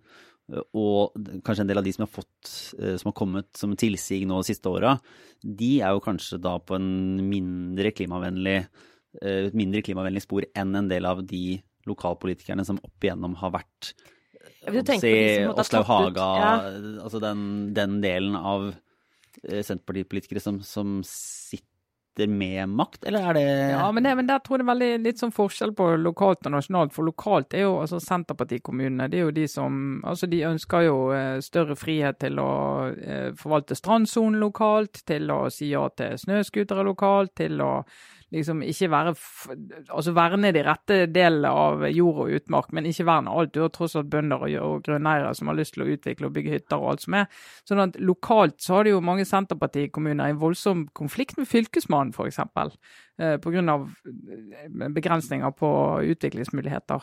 [0.77, 2.49] og kanskje en del av de som har fått
[2.81, 4.97] eh, Som har kommet som tilsig nå de siste åra,
[5.41, 10.75] de er jo kanskje da på en mindre klimavennlig eh, et mindre klimavennlig spor enn
[10.77, 13.95] en del av de lokalpolitikerne som opp igjennom har vært
[14.61, 15.13] du si,
[15.49, 16.51] Åslaug Haga, ja.
[17.01, 17.43] altså den,
[17.77, 21.70] den delen av eh, Senterpartipolitikere som, som sitter
[22.29, 25.05] med makt, eller er det Ja, men, det, men der tror jeg det er veldig
[25.07, 26.95] litt sånn forskjell på lokalt og nasjonalt.
[26.97, 30.97] For lokalt er jo altså Senterpartikommunene, det er jo de som Altså de ønsker jo
[31.15, 32.53] eh, større frihet til å
[32.91, 37.73] eh, forvalte strandsonen lokalt, til å si ja til snøscootere lokalt, til å
[38.35, 39.15] liksom ikke være
[39.91, 43.53] Altså verne de rette delene av jord og utmark, men ikke verne alt.
[43.55, 46.37] Du har tross alt bønder og, og grunneiere som har lyst til å utvikle og
[46.37, 47.29] bygge hytter og alt som er.
[47.69, 52.41] Sånn at lokalt så har det jo mange Senterpartikommuner en voldsom konflikt med Fylkesmannen, f.eks.
[53.21, 53.89] Eh, Pga.
[54.89, 57.03] begrensninger på utviklingsmuligheter.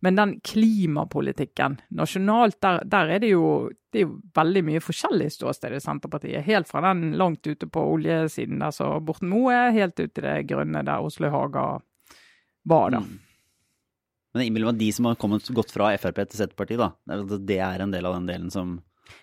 [0.00, 5.30] Men den klimapolitikken nasjonalt, der, der er det jo det er jo veldig mye forskjellig
[5.32, 6.44] ståsted i Senterpartiet.
[6.46, 10.22] Helt fra den langt ute på oljesiden der så Borten Moe er, helt ut til
[10.22, 11.66] det grønne der Oslo Haga
[12.62, 13.00] var, da.
[13.02, 13.16] Mm.
[14.30, 16.92] Men jeg innbiller meg at de som har kommet godt fra Frp til Senterpartiet, da,
[17.38, 18.76] det er det en del av den delen som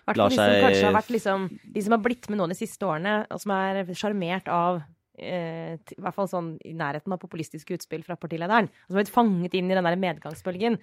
[0.04, 3.22] Hvertfall lar seg de som liksom, De som har blitt med nå de siste årene,
[3.32, 4.82] og som er sjarmert av
[5.18, 8.70] eh, til, i hvert fall sånn i nærheten av populistiske utspill fra partilederen.
[8.86, 10.80] Som har blitt fanget inn i den der medgangsbølgen.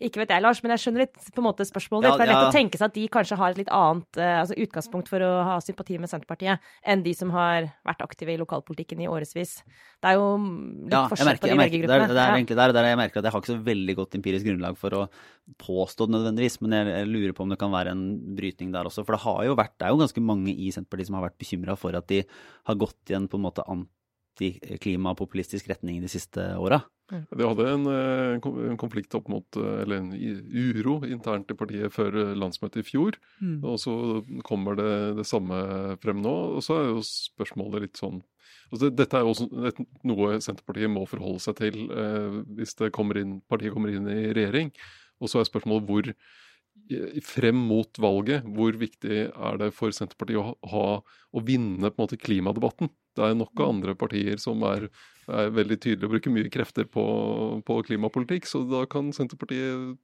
[0.00, 2.12] Ikke vet jeg, Lars, men jeg skjønner litt på en måte spørsmålet ditt.
[2.12, 2.48] Ja, det er lett ja.
[2.48, 5.30] å tenke seg at de kanskje har et litt annet eh, altså utgangspunkt for å
[5.48, 9.58] ha sympati med Senterpartiet enn de som har vært aktive i lokalpolitikken i årevis.
[10.02, 12.16] Det er jo litt Ja, forskjell merker, på de det, er, velgergruppene.
[12.16, 14.50] det er egentlig der, der jeg merker at jeg har ikke så veldig godt empirisk
[14.50, 15.04] grunnlag for å
[15.62, 18.04] påstå det nødvendigvis, men jeg, jeg lurer på om det kan være en
[18.38, 19.06] brytning der også.
[19.06, 21.40] For det har jo vært, det er jo ganske mange i Senterpartiet som har vært
[21.42, 22.22] bekymra for at de
[22.70, 23.66] har gått i en på en måte
[24.42, 26.82] antiklimapopulistisk retning de siste åra.
[27.12, 31.92] De hadde en, eh, en konflikt opp mot, eh, eller en uro internt i partiet
[31.92, 33.18] før eh, landsmøtet i fjor.
[33.40, 33.62] Mm.
[33.64, 36.56] Og så kommer det det samme frem nå.
[36.56, 38.22] Og så er jo spørsmålet litt sånn
[38.72, 39.72] altså Dette er jo også
[40.08, 44.32] noe Senterpartiet må forholde seg til eh, hvis det kommer inn, partiet kommer inn i
[44.32, 44.72] regjering.
[45.20, 46.08] Og så er spørsmålet hvor
[47.22, 52.04] frem mot valget, hvor viktig er det for Senterpartiet å, ha, å vinne på en
[52.06, 52.88] måte klimadebatten?
[53.16, 54.88] Det er nok av andre partier som er,
[55.28, 57.04] er veldig tydelige og bruker mye krefter på,
[57.66, 59.98] på klimapolitikk, så da kan Senterpartiet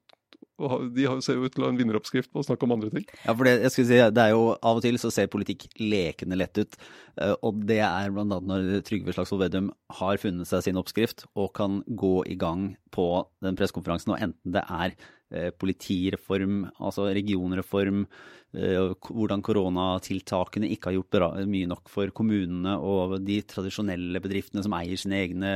[0.58, 2.90] ha- de ser jo ut til å ha en vinneroppskrift på å snakke om andre
[2.90, 3.04] ting.
[3.24, 5.68] Ja, for det, jeg skulle si, det er jo Av og til så ser politikk
[5.78, 6.74] lekende lett ut.
[7.20, 8.24] eh, Og det er bl.a.
[8.26, 13.26] når Trygve Slagsvold Vedum har funnet seg sin oppskrift og kan gå i gang på
[13.44, 14.96] den pressekonferansen, og enten det er
[15.30, 18.06] eh, politireform, altså regionreform,
[18.56, 24.72] eh, hvordan koronatiltakene ikke har gjort mye nok for kommunene og de tradisjonelle bedriftene som
[24.72, 25.50] eier sine egne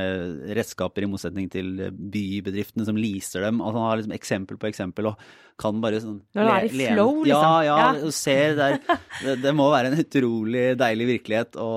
[0.53, 3.61] redskaper, i motsetning til bybedriftene som leaser dem.
[3.65, 5.17] Altså, han har liksom eksempel på eksempel og
[5.57, 7.43] kan bare sånn Når det er i flow, liksom.
[7.43, 8.09] Ja, ja, Ja.
[8.11, 8.77] ser der.
[9.23, 11.67] Det, det må være en utrolig deilig virkelighet å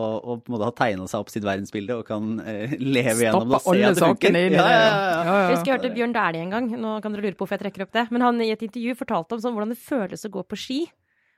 [0.41, 3.61] på en måte ha tegna seg opp sitt verdensbilde og kan eh, leve gjennom det
[3.61, 4.73] Stoppe alle sakene inn i Ja, det.
[4.73, 5.37] ja, ja, ja.
[5.37, 7.67] Jeg husker jeg hørte Bjørn Dæhlie en gang, nå kan dere lure på hvorfor jeg
[7.67, 10.33] trekker opp det, men han i et intervju fortalte om sånn hvordan det føles å
[10.33, 10.81] gå på ski.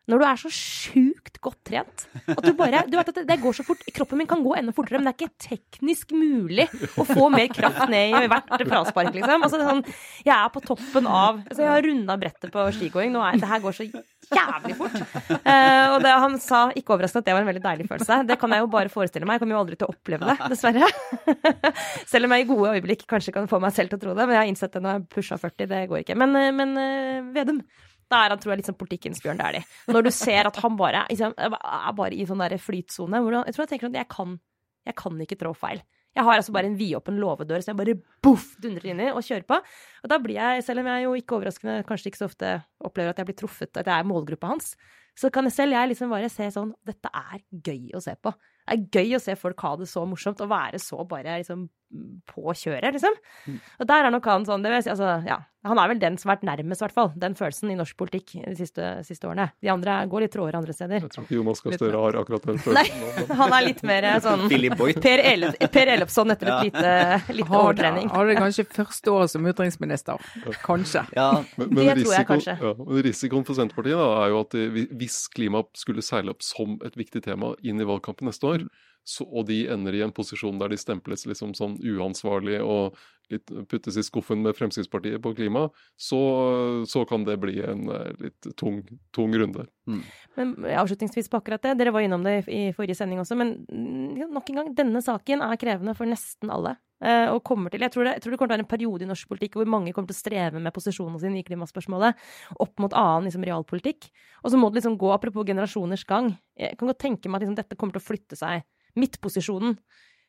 [0.09, 3.57] Når du er så sjukt godt trent at du bare Du vet at det, går
[3.59, 3.83] så fort.
[3.95, 6.67] Kroppen min kan gå enda fortere, men det er ikke teknisk mulig
[6.99, 9.45] å få mer kraft ned i hvert fraspark, liksom.
[9.45, 9.83] Altså, sånn,
[10.25, 13.13] jeg er på toppen av altså, Jeg har runda brettet på skigåing.
[13.15, 14.97] Nå er, det her går så jævlig fort.
[14.99, 18.21] Uh, og det, han sa, ikke overraskende, at det var en veldig deilig følelse.
[18.29, 19.39] Det kan jeg jo bare forestille meg.
[19.39, 20.91] Jeg kommer jo aldri til å oppleve det, dessverre.
[22.13, 24.27] Selv om jeg i gode øyeblikk kanskje kan få meg selv til å tro det.
[24.27, 26.19] Men jeg har innsett det når jeg pusha 40, det går ikke.
[26.19, 27.63] Men, eh, men eh, Vedum,
[28.09, 29.67] da er han tror jeg litt sånn politikkens Bjørn Dæhlie.
[29.93, 33.21] Når du ser at han bare liksom, er bare i sånn der flytsone.
[33.21, 34.37] Jeg tror jeg tenker at jeg kan,
[34.89, 35.83] jeg kan ikke trå feil.
[36.17, 37.95] Jeg har altså bare en vidåpen låvedør, så jeg bare
[38.25, 39.59] boff dundrer inn i og kjører på.
[40.03, 42.55] Og da blir jeg, selv om jeg jo ikke overraskende kanskje ikke så ofte
[42.89, 44.73] opplever at jeg blir truffet, at jeg er målgruppa hans,
[45.19, 48.33] så kan jeg selv jeg liksom bare se sånn Dette er gøy å se på.
[48.65, 51.69] Det er gøy å se folk ha det så morsomt og være så bare liksom
[52.29, 53.15] på kjøret, liksom.
[53.81, 56.15] Og der er nok han sånn det vil si, altså, ja, Han er vel den
[56.17, 59.27] som har vært nærmest, i hvert fall, den følelsen i norsk politikk de siste, siste
[59.27, 59.49] årene.
[59.61, 61.03] De andre går litt tråere andre steder.
[61.03, 63.01] Jeg tror ikke Jonas Gahr Støre har akkurat den følelsen.
[63.03, 64.45] nå, han er litt mer sånn
[65.09, 66.93] Per, Ele per Ellefsson etter et lite,
[67.35, 68.09] lite har, overtrening.
[68.15, 70.31] hadde kanskje første året som utenriksminister.
[70.63, 71.05] Kanskje.
[71.19, 72.57] Ja, Men, Det risiko, tror jeg kanskje.
[72.63, 76.47] ja, men risikoen for Senterpartiet da, er jo at de, hvis klima skulle seile opp
[76.47, 78.69] som et viktig tema inn i valgkampen neste år,
[79.09, 82.99] så, og de ender i en posisjon der de stemples liksom som uansvarlige og
[83.33, 85.67] litt, puttes i skuffen med Fremskrittspartiet på klima,
[85.97, 86.19] så,
[86.89, 88.83] så kan det bli en eh, litt tung,
[89.17, 89.65] tung runde.
[90.37, 93.55] Men avslutningsvis på akkurat det, dere var innom det i i forrige sending også, men
[93.65, 96.77] mm, ja, nok en gang, denne saken er krevende for nesten alle.
[96.99, 98.73] Eh, og kommer til, jeg tror, det, jeg tror det kommer til å være en
[98.73, 102.19] periode i norsk politikk hvor mange kommer til å streve med posisjonen sin i klimaspørsmålet
[102.59, 104.11] opp mot annen liksom, realpolitikk.
[104.43, 107.47] Og så må det liksom gå, apropos generasjoners gang, jeg kan godt tenke meg at
[107.47, 108.67] liksom, dette kommer til å flytte seg.
[108.99, 109.79] Midtposisjonen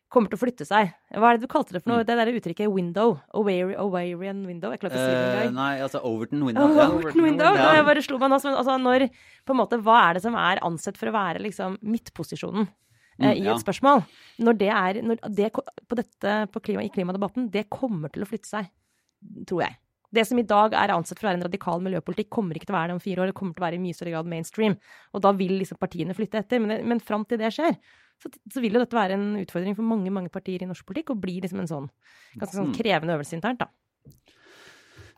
[0.10, 0.90] kommer til å flytte seg.
[1.14, 2.04] Hva er det du kalte det for noe?
[2.08, 3.20] Det der uttrykket window.
[3.38, 4.72] Ovarian, Awarian window.
[4.74, 5.54] Jeg klarer ikke å si det Eh, engang.
[5.60, 6.66] nei, altså Overton Window.
[6.66, 6.88] Oh, ja.
[6.96, 7.52] Overton window.
[7.54, 7.66] Ja.
[7.68, 9.06] Da jeg bare slo meg nå altså, når,
[9.46, 12.76] på en måte, Hva er det som er ansett for å være liksom midtposisjonen eh,
[13.20, 13.54] Mm, i ja.
[13.54, 14.02] et spørsmål?
[14.40, 18.30] Når det er når det, på dette, på klima, I klimadebatten, det kommer til å
[18.30, 18.70] flytte seg.
[19.46, 19.76] Tror jeg.
[20.10, 22.74] Det som i dag er ansett for å være en radikal miljøpolitikk, kommer ikke til
[22.74, 23.28] å være det om fire år.
[23.30, 24.78] Det kommer til å være i mye større grad mainstream.
[25.14, 26.58] Og da vil liksom partiene flytte etter.
[26.64, 27.76] Men, det- men fram til det skjer,
[28.20, 31.14] så, så vil jo dette være en utfordring for mange mange partier i norsk politikk,
[31.16, 31.90] og bli liksom en sånn
[32.36, 32.76] ganske sånn Mm.
[32.76, 33.70] krevende øvelse internt, da.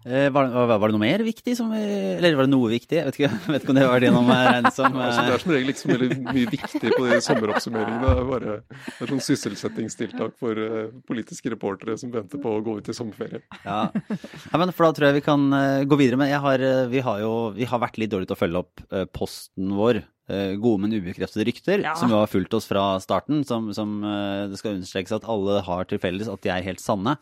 [0.01, 1.77] Eh, var, var, var det noe mer viktig som vi
[2.17, 2.95] Eller var det noe viktig?
[2.97, 5.21] Jeg vet ikke, jeg vet ikke om det var det noe med regnet som Altså,
[5.21, 8.01] det eh, er som regel ikke så mye viktig på de sommeroppsummeringene.
[8.01, 8.55] Det er bare
[8.97, 13.43] et sånn sysselsettingstiltak for eh, politiske reportere som venter på å gå ut i sommerferie.
[13.61, 13.83] ja.
[13.93, 16.17] ja, men For da tror jeg vi kan eh, gå videre.
[16.23, 18.63] Men jeg har, eh, vi har jo vi har vært litt dårlige til å følge
[18.65, 20.01] opp eh, posten vår.
[20.31, 21.93] eh, Gode, men ubekreftede rykter, Ja.
[21.99, 23.45] som jo har fulgt oss fra starten.
[23.45, 26.81] Som, som eh, det skal understrekes at alle har til felles at de er helt
[26.81, 27.19] sanne.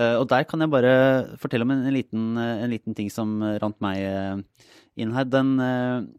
[0.00, 0.92] Eh, og der kan jeg bare
[1.40, 4.68] fortelle om en, en, liten, eh, en liten ting som rant meg eh,
[5.00, 5.26] inn her.
[5.30, 5.54] Den,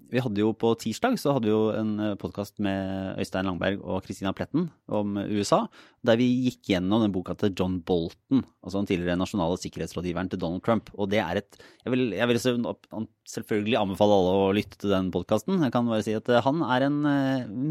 [0.09, 4.05] vi hadde jo på tirsdag så hadde vi jo en podkast med Øystein Langberg og
[4.05, 5.65] Christina Pletten om USA,
[6.07, 10.41] der vi gikk gjennom den boka til John Bolton, altså den tidligere nasjonale sikkerhetsrådgiveren til
[10.41, 10.89] Donald Trump.
[10.97, 15.13] Og det er et Jeg vil, jeg vil selvfølgelig anbefale alle å lytte til den
[15.13, 15.61] podkasten.
[15.61, 17.01] Jeg kan bare si at han er en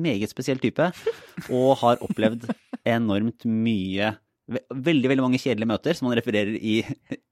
[0.04, 0.92] meget spesiell type,
[1.50, 2.50] og har opplevd
[2.98, 4.14] enormt mye
[4.50, 6.80] Veldig, veldig mange kjedelige møter som han refererer i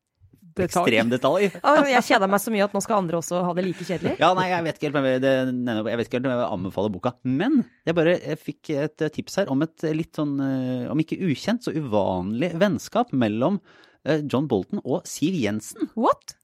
[0.59, 0.89] Detalj.
[0.89, 1.45] ekstrem detalj.
[1.95, 4.15] Jeg kjeda meg så mye at nå skal andre også ha det like kjedelig.
[4.19, 7.13] Ja, nei, jeg vet ikke helt om jeg, vil anbefale boka.
[7.23, 11.03] Men jeg bare jeg fikk et eh, tips her om et litt sånn, eh, om
[11.03, 13.61] ikke ukjent, så uvanlig vennskap mellom
[14.05, 15.93] eh, John Bolton og Siv Jensen.
[15.99, 16.38] What?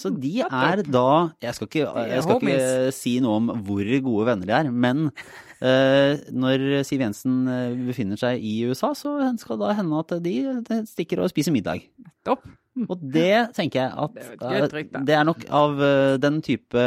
[0.00, 4.28] Så de er da Jeg skal ikke, jeg skal ikke si noe om hvor gode
[4.30, 5.10] venner de er, men
[5.68, 10.36] eh, når Siv Jensen eh, befinner seg i USA, så skal det hende at de,
[10.66, 11.84] de stikker og spiser middag.
[12.00, 12.48] Nettopp.
[12.86, 16.84] Og det tenker jeg at Det er eh, det nok av eh, den type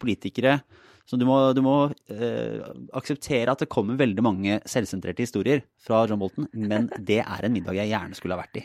[0.00, 0.60] politikere
[1.08, 1.74] så du må, du må
[2.12, 2.58] eh,
[2.98, 7.54] akseptere at det kommer veldig mange selvsentrerte historier fra John Bolton, men det er en
[7.54, 8.64] middag jeg gjerne skulle ha vært i.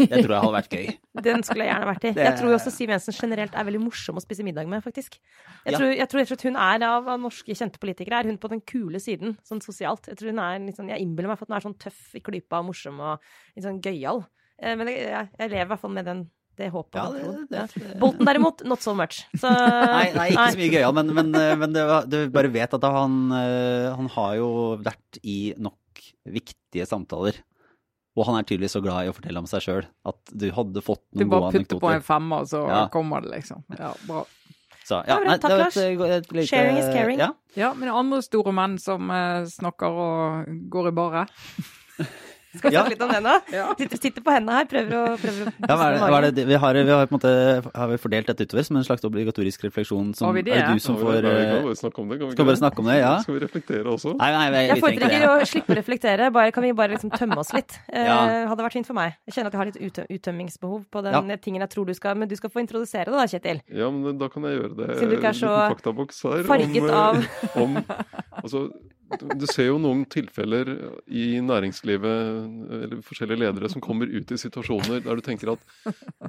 [0.00, 0.88] Det tror jeg hadde vært gøy.
[1.28, 2.14] Den skulle jeg gjerne vært i.
[2.16, 5.20] Jeg tror også Siv Jensen generelt er veldig morsom å spise middag med, faktisk.
[5.68, 9.00] Jeg tror, jeg tror hun er av, norske kjente politikere, er hun på den kule
[9.02, 10.08] siden, sånn sosialt.
[10.08, 12.16] Jeg tror hun er litt sånn, jeg innbiller meg for at hun er sånn tøff
[12.16, 14.24] i klypa og morsom og litt sånn gøyal.
[14.62, 16.24] Eh, Men jeg, jeg lever i hvert fall med den,
[16.58, 17.94] det håper Ja, det, det, Ja.
[18.00, 19.22] Bolten derimot, not so much.
[19.34, 19.48] Så,
[19.96, 21.72] Nei, nei, ikke så mye gøyal, men, men, eh, men
[22.10, 24.50] du bare vet at han, eh, han har jo
[24.82, 25.78] vært i nok
[26.28, 27.40] viktige samtaler.
[28.12, 30.82] Og han er tydeligvis så glad i å fortelle om seg sjøl at du hadde
[30.84, 31.78] fått noen gode anekdoter.
[31.78, 32.82] Du bare putter på en femmer, så Ja.
[32.92, 33.64] kommer det, liksom.
[33.78, 34.26] Ja, bra.
[34.84, 35.76] Så, Ja, nei, Takk, Lars.
[35.78, 36.00] et,
[36.34, 37.18] et Sharing is caring.
[37.22, 37.30] Ja.
[37.56, 41.30] Ja, men det er andre store menn som eh, snakker og går i baret.
[42.52, 42.82] Skal vi Ja.
[42.82, 43.34] snakke litt om det nå?
[43.52, 43.66] Ja.
[43.78, 46.26] Sitter, sitter på hendene her, prøver å, prøver å Ja, hva er det, hva er
[46.36, 47.32] det, vi har, vi har på en måte
[47.78, 50.10] har vi fordelt dette utover som en slags obligatorisk refleksjon.
[50.18, 50.52] Som, vi det?
[50.58, 52.18] Er det du som får Skal vi eh, bare snakke om det.
[52.20, 53.14] Kan vi bare snakke om det, ja?
[53.24, 54.12] Skal vi reflektere også?
[54.20, 56.28] Nei, nei, vi, Jeg foretrekker å slippe å reflektere.
[56.36, 57.78] Bare, kan vi bare liksom tømme oss litt?
[57.92, 58.48] Eh, Ja.
[58.48, 59.16] Hadde vært fint for meg.
[59.28, 62.28] Jeg kjenner at jeg har litt uttømmingsbehov på den tingen jeg tror du skal Men
[62.28, 63.60] du skal få introdusere det da, Kjetil.
[63.72, 64.88] Ja, men da kan jeg gjøre det.
[64.98, 65.52] Siden du ikke er så
[66.46, 67.22] farget om, av
[67.62, 67.76] om
[68.42, 68.68] Altså,
[69.20, 70.70] du- ser jo noen tilfeller
[71.08, 72.18] i næringslivet,
[72.82, 75.64] eller forskjellige ledere, som kommer ut i situasjoner der du tenker at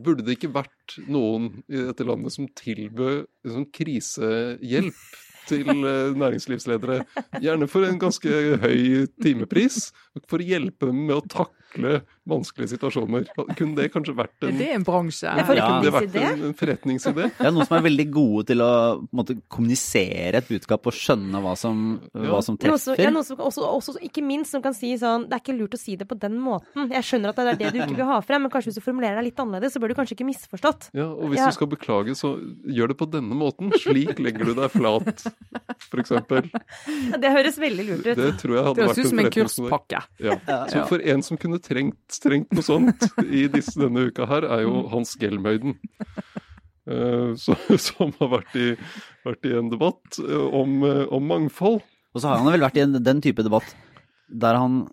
[0.03, 5.03] burde det ikke vært noen i dette landet som tilbød liksom, krisehjelp
[5.49, 7.01] til eh, næringslivsledere?
[7.43, 8.29] Gjerne for en ganske
[8.63, 9.91] høy timepris,
[10.29, 13.25] for å hjelpe dem med å takle vanskelige situasjoner.
[13.57, 15.27] Kunne det kanskje vært Er en det en bransje?
[15.27, 17.25] Er kunne det vært en, en forretningsidé?
[17.41, 18.69] Er noen som er veldig gode til å
[19.01, 21.81] på måte, kommunisere et budskap og skjønne hva som,
[22.13, 23.11] hva som Noe som, ja, treffer.
[23.15, 25.81] noe som også, også, ikke minst som kan si sånn Det er ikke lurt å
[25.81, 26.87] si det på den måten.
[26.93, 28.85] Jeg skjønner at det er det du ikke vil ha frem, men kanskje hvis du
[28.85, 30.91] formulerer deg litt annerledes, så bør du kanskje ikke misforstått.
[30.95, 31.49] Ja, og hvis Ja.
[31.49, 32.35] du skal beklage, så
[32.69, 33.73] gjør det på denne måten.
[33.81, 35.25] Slik legger du deg flat,
[36.01, 36.49] eksempel.
[37.23, 38.17] Det høres veldig lurt ut.
[38.19, 40.01] Det tror jeg hadde Det vært høres ut som en kurspakke.
[40.23, 40.37] Ja.
[40.71, 44.65] Så for en som kunne trengt, trengt noe sånt i disse, denne uka her, er
[44.65, 45.77] jo Hans Gelmøyden.
[46.83, 48.73] Uh, så, som har vært i,
[49.23, 51.79] vært i en debatt uh, om, uh, om mangfold.
[52.13, 53.71] Og så har han vel vært i en, den type debatt
[54.33, 54.83] der han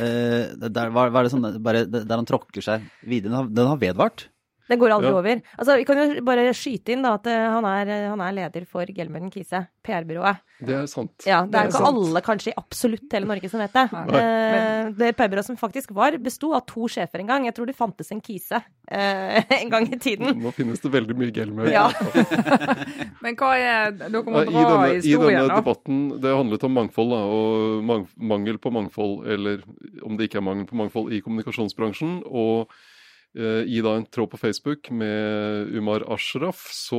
[0.00, 3.30] eh, der, hva, hva er det sånn, bare, der han tråkker seg videre.
[3.30, 4.26] Den har, den har vedvart.
[4.70, 5.16] Den går aldri Ja.
[5.18, 5.40] over.
[5.58, 8.64] Altså, vi kan jo bare skyte inn da at eh, han er, han er leder
[8.70, 10.38] for Gelmøyden Kise, PR-byrået.
[10.62, 11.10] Det er sant.
[11.26, 11.98] Ja, det er jo ikke sant.
[11.98, 13.84] alle kanskje i absolutt hele Norge som vet det.
[13.92, 14.20] Nei.
[14.22, 17.44] Eh, det PR-byrået som faktisk var, besto av to sjefer en gang.
[17.50, 20.38] Jeg tror det fantes en Kise eh, en gang i tiden.
[20.40, 21.72] Nå finnes det veldig mye Gelmøyd.
[21.74, 21.88] Ja.
[23.22, 25.58] Men hva er Dere må dra I denne, I denne da.
[25.60, 29.62] debatten, det handlet om mangfold, da, og mangel på mangfold, eller
[30.06, 32.20] om det ikke er mangel på mangfold i kommunikasjonsbransjen.
[32.30, 32.90] Og eh,
[33.32, 36.98] i da en tråd på Facebook med Umar Ashraf, så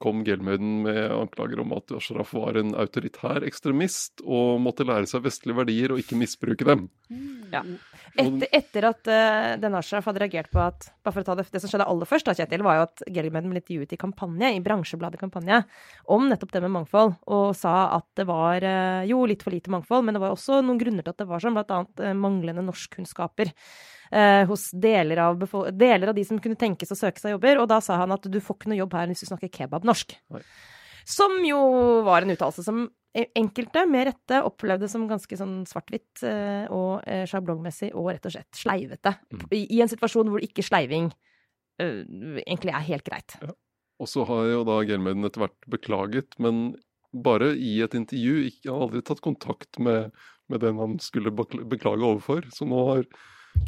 [0.00, 5.26] kom Gelmøyden med anklager om at Ashraf var en autoritær ekstremist og måtte lære seg
[5.26, 6.86] vestlige verdier og ikke misbruke dem.
[7.52, 7.60] Ja.
[8.12, 11.46] Etter, etter at uh, Den Ashraf hadde reagert på at bare for å ta det,
[11.52, 14.50] det som skjedde aller først, da, Kjetil, var jo at Gelmøyden ble intervjuet i kampanje,
[14.52, 15.62] i bransjebladet Kampanje
[16.12, 19.72] om nettopp det med mangfold, og sa at det var uh, jo litt for lite
[19.72, 22.64] mangfold, men det var også noen grunner til at det var sånn, annet eh, manglende
[22.66, 23.52] norskkunnskaper.
[24.12, 27.70] Eh, hos deler av, deler av de som kunne tenkes å søke seg jobber, og
[27.72, 30.16] da sa han at du får ikke noe jobb her hvis du snakker kebabnorsk.
[30.34, 30.42] Nei.
[31.08, 31.58] Som jo
[32.06, 37.24] var en uttalelse som enkelte med rette opplevde som ganske sånn svart-hvitt eh, og eh,
[37.28, 39.16] sjablongmessig og rett og slett sleivete.
[39.34, 39.42] Mm.
[39.50, 41.12] I, I en situasjon hvor ikke sleiving
[41.82, 43.34] egentlig er helt greit.
[43.98, 46.76] Og så har jo da Gelmøyden etter hvert beklaget, men
[47.12, 48.48] bare i et intervju.
[48.48, 50.12] Ikke, han har aldri tatt kontakt med,
[50.52, 52.46] med den han skulle beklage overfor.
[52.54, 53.06] Så nå har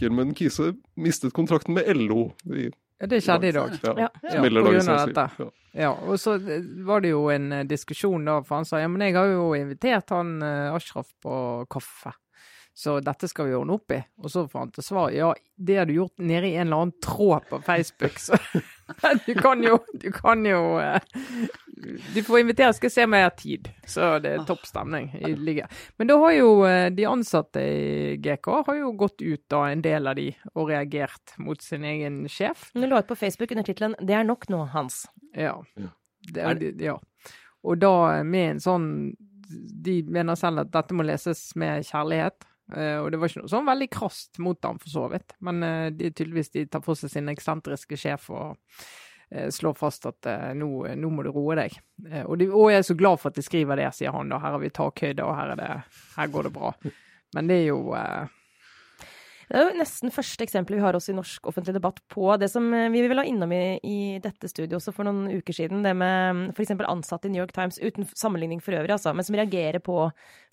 [0.00, 2.32] Gelmøden Kise mistet kontrakten med LO.
[2.50, 2.70] I,
[3.00, 3.72] Ja, det skjedde i dag.
[3.82, 4.30] Ja, Ja.
[4.30, 5.24] smeller på grunn av dette.
[5.42, 5.50] Ja.
[5.74, 8.86] Ja, og så eh, var det jo en eh, diskusjon da, for han sa ja,
[8.88, 12.12] men jeg har jo invitert han eh, Ashraf på kaffe.
[12.74, 13.98] Så dette skal vi ordne opp i.
[14.22, 16.76] Og så får han til svar ja, det har du gjort nede i en eller
[16.86, 18.38] annen tråd på Facebook, så
[19.26, 21.00] du kan jo Du kan jo eh,
[22.14, 23.68] Du får invitere, skal se om jeg har tid.
[23.86, 25.68] Så det er topp stemning i ligaen.
[25.98, 29.82] Men da har jo eh, de ansatte i GK har jo gått ut, da, en
[29.84, 32.70] del av de, og reagert mot sin egen sjef.
[32.74, 35.04] Hun la ut på Facebook under tittelen 'Det er nok nå, Hans'.
[35.34, 35.58] Ja.
[35.76, 35.90] Ja.
[36.32, 36.98] Det det- ja.
[37.64, 39.14] Og da med en sånn
[39.84, 42.46] De mener selv at dette må leses med kjærlighet.
[42.72, 45.36] Eh, og det var ikke noe sånn veldig krast mot ham, for så vidt.
[45.44, 48.54] Men det de, tydeligvis de tar for seg sin eksentriske sjef og
[49.30, 51.74] eh, slår fast at eh, nå, nå må du roe deg.
[52.10, 54.32] Eh, og, de, og jeg er så glad for at de skriver det, sier han
[54.32, 54.40] da.
[54.42, 56.72] Her har vi takhøyde, og her, er det, her går det bra.
[57.34, 58.32] Men det er jo eh,
[59.50, 62.48] Det er jo nesten første eksempelet vi har også i norsk offentlig debatt på det
[62.52, 65.82] som eh, vi vil ha innom i, i dette studioet også for noen uker siden.
[65.86, 66.76] Det med f.eks.
[66.78, 69.98] ansatte i New York Times, uten sammenligning for øvrig, altså, men som reagerer på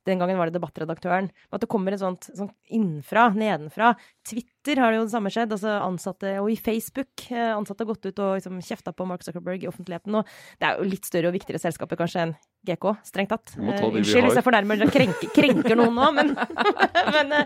[0.07, 1.27] Den gangen var det debattredaktøren.
[1.53, 3.91] At det kommer et sånt, sånt innenfra, nedenfra.
[4.25, 5.51] Twitter har det jo det samme skjedd.
[5.53, 7.27] altså ansatte, Og i Facebook.
[7.29, 10.15] eh, Ansatte har gått ut og liksom kjefta på Mark Zuckerberg i offentligheten.
[10.15, 10.25] Og
[10.59, 12.35] det er jo litt større og viktigere selskaper kanskje enn
[12.65, 13.53] GK, strengt tatt.
[13.57, 14.27] Eh, Unnskyld har.
[14.29, 16.33] hvis jeg fornærmer eller krenker, krenker noen nå, men,
[17.15, 17.45] men, eh,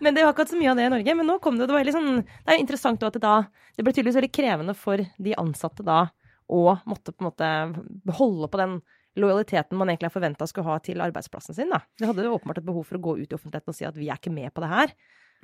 [0.00, 1.14] men det var akkurat så mye av det i Norge.
[1.16, 3.46] Men nå kom det, det var veldig sånn, det er jo interessant at det da
[3.76, 6.10] Det ble tydeligvis veldig krevende for de ansatte da
[6.52, 8.76] å måtte på en måte holde på den
[9.20, 11.72] lojaliteten man egentlig er forventa skulle ha til arbeidsplassen sin.
[11.72, 11.82] da.
[11.98, 14.08] De hadde åpenbart et behov for å gå ut i offentligheten og si at vi
[14.10, 14.94] er ikke med på det her.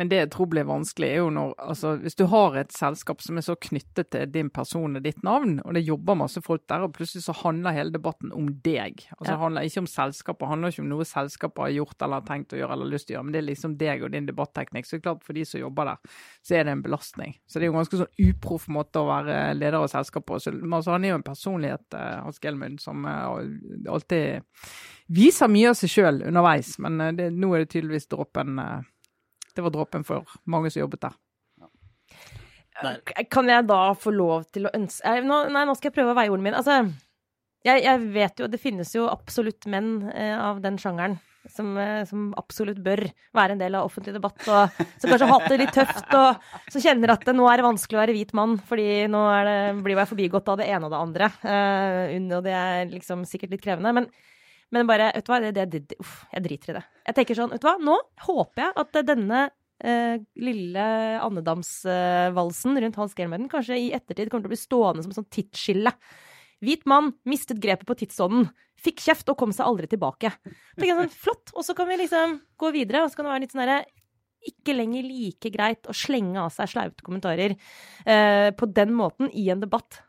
[0.01, 3.21] Men det jeg tror blir vanskelig, er jo når altså, Hvis du har et selskap
[3.21, 6.63] som er så knyttet til din person og ditt navn, og det jobber masse folk
[6.73, 9.03] der, og plutselig så handler hele debatten om deg.
[9.19, 9.35] Altså Ja.
[9.35, 12.29] Det handler ikke om selskapet, det handler ikke om noe selskapet har gjort eller har
[12.31, 14.29] tenkt å gjøre eller lyst til å gjøre, men det er liksom deg og din
[14.31, 14.89] debatteknikk.
[14.89, 16.15] Så det er klart for de som jobber der,
[16.49, 17.37] så er det en belastning.
[17.47, 20.39] Så det er jo en ganske sånn uproff måte å være leder av selskapet på.
[20.41, 24.41] Altså, han er jo en personlighet, eh, Hans Gelmund, som eh, alltid
[25.13, 28.57] viser mye av seg sjøl underveis, men eh, det, nå er det tydeligvis dråpen
[29.57, 31.19] det var dråpen for mange som jobbet der.
[33.05, 36.15] K- Kan jeg da få lov til å ønske nå, Nei, nå skal jeg prøve
[36.15, 36.61] å veie ordene mine.
[36.63, 36.79] Altså,
[37.67, 41.19] jeg, jeg vet jo Det finnes jo absolutt menn eh, av den sjangeren
[41.51, 43.03] som, eh, som absolutt bør
[43.37, 46.73] være en del av offentlig debatt, og som kanskje har hatt det litt tøft, og
[46.73, 49.49] som kjenner at det, nå er det vanskelig å være hvit mann, fordi nå er
[49.49, 51.31] det, blir jeg forbigått av det ene og det andre.
[51.49, 53.93] eh, og det er liksom sikkert litt krevende.
[53.97, 54.09] Men,
[54.75, 56.85] men bare, vet du hva, det, det, uff, jeg driter i det.
[57.09, 59.45] Jeg tenker sånn, vet du hva, nå håper jeg at denne
[59.83, 60.89] eh, lille
[61.27, 65.33] andedamsvalsen rundt Hans Gelmøden kanskje i ettertid kommer til å bli stående som et sånt
[65.35, 65.95] tidsskille.
[66.61, 68.51] Hvit mann mistet grepet på tidsånden.
[68.81, 70.33] Fikk kjeft og kom seg aldri tilbake.
[70.45, 71.55] Tenker jeg sånn, Flott.
[71.57, 73.81] Og så kan vi liksom gå videre, og så kan det være litt sånn herre
[74.47, 79.51] ikke lenger like greit å slenge av seg slaute kommentarer eh, på den måten i
[79.53, 80.01] en debatt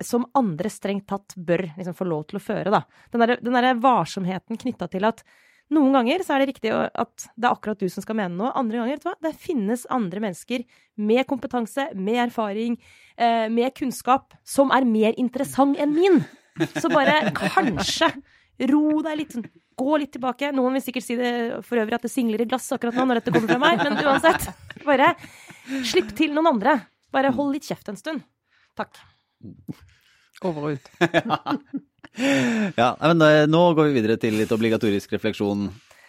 [0.00, 2.70] som andre strengt tatt bør liksom få lov til å føre.
[2.72, 2.84] Da.
[3.12, 5.20] Den derre der varsomheten knytta til at
[5.72, 8.52] noen ganger så er det riktig at det er akkurat du som skal mene noe.
[8.56, 10.64] Andre ganger, vet du hva, det finnes andre mennesker
[11.00, 12.76] med kompetanse, med erfaring,
[13.16, 16.20] eh, med kunnskap, som er mer interessant enn min.
[16.76, 18.10] Så bare kanskje
[18.70, 20.52] ro deg litt, sånn, gå litt tilbake.
[20.54, 21.32] Noen vil sikkert si det
[21.66, 23.98] for øvrig at det singler i glass akkurat nå når dette kommer fra meg, men
[24.04, 24.52] uansett.
[24.84, 25.14] Bare
[25.88, 26.78] slipp til noen andre.
[27.14, 28.22] Bare hold litt kjeft en stund.
[28.78, 29.00] Takk.
[30.44, 30.92] Over og ut.
[32.78, 35.64] Ja, men eh, nå går vi videre til litt obligatorisk refleksjon.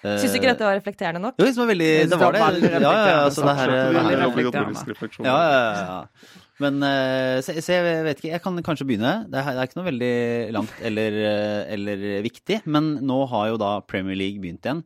[0.05, 1.39] Eh, Syns du ikke dette var reflekterende nok?
[1.41, 5.25] Jo, det var veldig Det var det Ja, ja, altså det her, er obligatorisk refleksjon.
[5.25, 6.43] Ja, ja, ja.
[6.61, 9.15] Men så, se, se, jeg vet ikke, jeg kan kanskje begynne.
[9.33, 10.13] Det er, det er ikke noe veldig
[10.55, 12.61] langt eller, eh, eller viktig.
[12.69, 14.85] Men nå har jo da Premier League begynt igjen.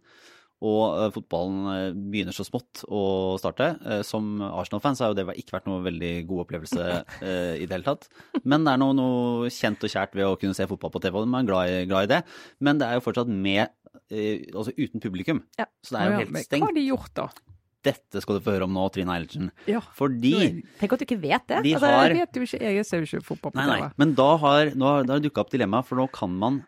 [0.60, 3.02] Og eh, fotballen eh, begynner så smått å
[3.39, 3.69] starte.
[3.86, 6.88] Eh, som Arsenal-fans har jo det ikke vært noe veldig god opplevelse
[7.62, 8.10] i det hele tatt.
[8.43, 11.15] Men det er noe, noe kjent og kjært ved å kunne se fotball på TV,
[11.22, 12.24] og man er glad i, glad i det.
[12.60, 13.72] Men det er jo fortsatt med,
[14.12, 15.43] altså uten publikum.
[15.60, 15.69] Ja.
[15.86, 16.65] Så det er jo helt stengt.
[16.65, 17.30] Hva har de gjort, da?
[17.88, 19.54] Dette skal du få høre om nå, Trine Eilertsen.
[19.72, 19.80] Ja.
[19.95, 20.34] Fordi
[20.82, 21.62] Tenk at du ikke vet det.
[21.63, 23.78] De Altså, har- Jeg vet jo ikke, jeg ser jo ikke fotball på Nei, nei.
[23.88, 23.93] TV.
[24.04, 26.60] Men da har, har, da har det dukka opp dilemma, for nå kan man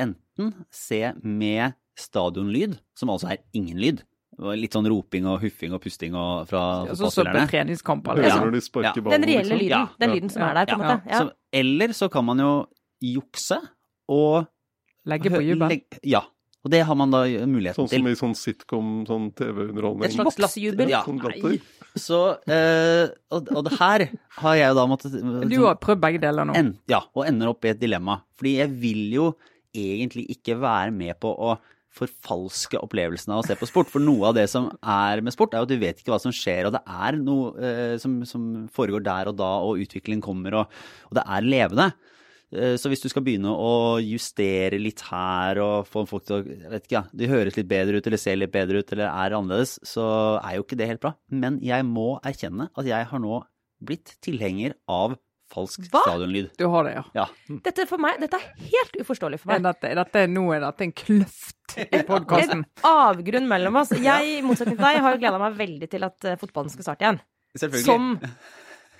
[0.00, 4.02] enten se med stadionlyd, som altså er ingen lyd.
[4.40, 7.42] Det var Litt sånn roping og huffing og pusting og, fra Ja, så så på
[7.50, 8.14] treningskamp Ja.
[8.14, 8.92] de Ja.
[8.94, 9.58] Den reelle liksom?
[9.58, 9.68] lyden.
[9.68, 9.88] Ja.
[9.98, 10.48] Den lyden som Ja.
[10.50, 10.96] er der, på en Ja.
[10.96, 11.10] måte.
[11.10, 11.18] Ja.
[11.18, 12.66] Så, eller så kan man jo
[13.02, 13.58] jukse
[14.08, 14.46] og
[15.06, 15.82] legge på jubel.
[16.04, 16.22] Ja.
[16.62, 17.88] Og det har man da muligheten til.
[17.88, 18.12] Sånn som til.
[18.12, 20.04] i sånn sitcom, sånn TV-underholdning.
[20.04, 20.88] Et slags boksjubel.
[20.90, 21.02] Ja.
[21.06, 21.60] Nei.
[21.96, 26.20] Så, eh, og, og det her har jeg jo da måttet Du har prøvd begge
[26.20, 26.54] deler nå.
[26.54, 28.20] en, ja, og ender opp i et dilemma.
[28.36, 29.36] Fordi jeg vil jo
[29.74, 31.58] egentlig ikke være med på å
[31.96, 33.90] forfalske opplevelsen av å se på sport.
[33.90, 36.20] For noe av det som er med sport, er jo at du vet ikke hva
[36.22, 40.24] som skjer, og det er noe eh, som, som, foregår der og da, og utviklingen
[40.24, 40.80] kommer, og,
[41.10, 41.90] og det er levende.
[42.50, 46.42] Eh, så hvis du skal begynne å justere litt her og få folk til å
[46.44, 49.06] jeg vet ikke, ja, De høres litt bedre ut eller ser litt bedre ut eller
[49.10, 50.04] er annerledes, så
[50.42, 51.14] er jo ikke det helt bra.
[51.30, 53.42] Men jeg må erkjenne at jeg har nå
[53.80, 55.16] blitt tilhenger av
[55.50, 56.02] falsk Hva?
[56.06, 56.52] stadionlyd.
[56.60, 57.02] Du har det, ja.
[57.18, 57.26] Ja.
[57.66, 59.76] Dette, for meg, dette er helt uforståelig for Er meg.
[59.90, 62.64] er dette, nå er dette en kløft i podkasten.
[62.64, 63.90] En avgrunn mellom oss.
[63.96, 66.86] Jeg, i motsetning til deg, har jo gleda meg veldig til at eh, fotballen skal
[66.90, 67.20] starte igjen.
[67.58, 67.86] Selvfølgelig.
[67.86, 68.18] Som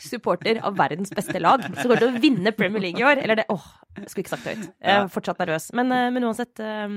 [0.00, 3.20] supporter av verdens beste lag, så går det til å vinne Premier League i år.
[3.20, 3.66] Eller det Åh,
[3.98, 4.66] jeg skulle ikke sagt det høyt.
[4.80, 5.66] Jeg er fortsatt nervøs.
[5.76, 6.94] Men, eh, men uansett, eh,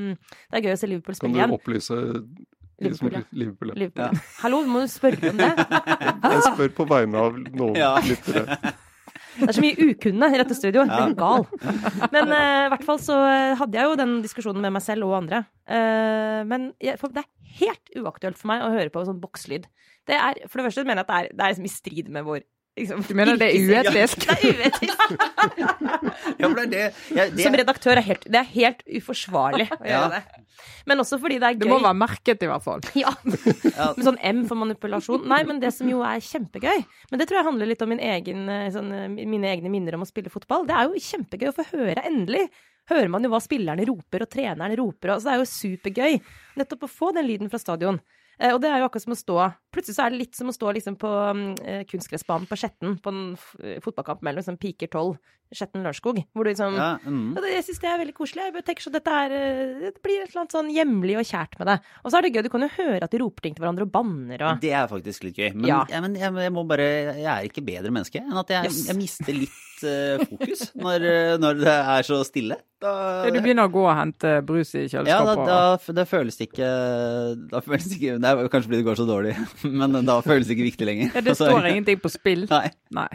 [0.50, 2.00] det er gøy å se Liverpool Kan du opplyse
[2.84, 3.22] Liverpool, ja.
[3.32, 3.76] Liverpool, ja.
[3.84, 4.20] Liverpool.
[4.42, 5.52] Hallo, må du spørre om det?
[5.54, 7.92] Jeg spør på vegne av noen Ja.
[8.04, 8.58] lyttere.
[9.38, 10.86] Det er så mye ukunne i dette studio.
[10.88, 11.46] Jeg er gal.
[12.14, 13.18] Men eh, i hvert fall så
[13.60, 15.44] hadde jeg jo den diskusjonen med meg selv og andre.
[15.64, 17.30] Uh, men jeg, for det er
[17.60, 19.68] helt uaktuelt for meg å høre på sånn bokslyd.
[20.10, 22.12] Det er, for det første mener jeg at det er, det er liksom i strid
[22.14, 22.44] med vår
[22.80, 24.26] liksom, Du mener det er uetisk?
[24.28, 25.04] Det er uetisk.
[26.40, 29.84] Ja, det er det, Ja, det Som redaktør er helt, det er helt uforsvarlig å
[29.86, 30.44] gjøre det.
[30.90, 31.64] Men også fordi det er gøy.
[31.64, 32.84] Det må være merket, i hvert fall.
[33.04, 33.14] Ja.
[33.24, 35.26] Med sånn M for manipulasjon.
[35.30, 38.04] Nei, men det som jo er kjempegøy, men det tror jeg handler litt om min
[38.04, 40.68] egen, eh, sånn, eh, mine egne minner om å spille fotball.
[40.70, 42.48] Det er jo kjempegøy å få høre, endelig.
[42.92, 46.20] Hører man jo hva spillerne roper, og treneren roper, og så det er jo supergøy.
[46.60, 48.02] Nettopp å få den lyden fra stadion.
[48.40, 49.38] Eh, Og det er jo akkurat som å stå
[49.74, 53.00] Plutselig så er det litt som å stå liksom på mm, eh, kunstgressbanen på Skjetten
[53.02, 53.22] på en
[53.64, 55.16] eh, fotballkamp mellom liksom, Piker 12,
[55.54, 57.32] Skjetten-Lørenskog, hvor du liksom ja, mm.
[57.34, 58.46] og det, jeg syns det er veldig koselig.
[58.54, 59.34] Jeg tenker sånn, dette er,
[59.82, 61.78] Det blir et eller annet sånn hjemlig og kjært med det.
[62.04, 63.88] Og så er det gøy, du kan jo høre at de roper ting til hverandre
[63.90, 65.50] og banner og Det er faktisk litt gøy.
[65.58, 65.82] Men, Ja.
[65.90, 68.84] jeg, men jeg, jeg må bare Jeg er ikke bedre menneske enn at jeg, Yes.
[68.94, 71.10] jeg mister litt uh, fokus når,
[71.42, 72.58] når det er så stille.
[72.84, 72.94] Da,
[73.32, 75.48] Du begynner å gå og hente brus i ja, da, kjøleskapet.
[75.88, 76.72] da, det føles ikke
[77.54, 79.34] Da føles ikke Det er kanskje fordi det går så dårlig,
[79.82, 81.12] men da føles det ikke viktig lenger.
[81.18, 82.46] ja, det står ingenting på spill.
[82.54, 82.70] Nei.
[82.96, 83.10] Nei.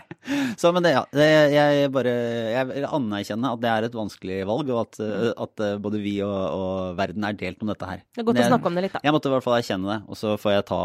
[0.61, 1.05] Så, men det, ja.
[1.15, 2.13] Det, jeg bare
[2.53, 6.03] Jeg vil anerkjenne at det er et vanskelig valg, og at, eh, at eh, både
[6.03, 8.05] vi og, og verden er delt om dette her.
[8.13, 9.05] Det er godt Men å snakke om det litt, da.
[9.09, 10.83] Jeg måtte i hvert fall erkjenne det, og så får jeg ta,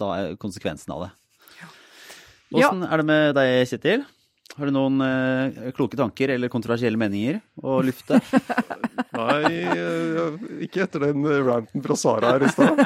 [0.00, 0.12] ta
[0.42, 1.10] konsekvensen av det.
[2.50, 4.08] Åssen er det med deg, Kjetil?
[4.58, 8.18] Har du noen eh, kloke tanker eller kontroversielle meninger å lufte?
[9.20, 12.82] Nei, eh, ikke etter den ranten fra Sara her i stad.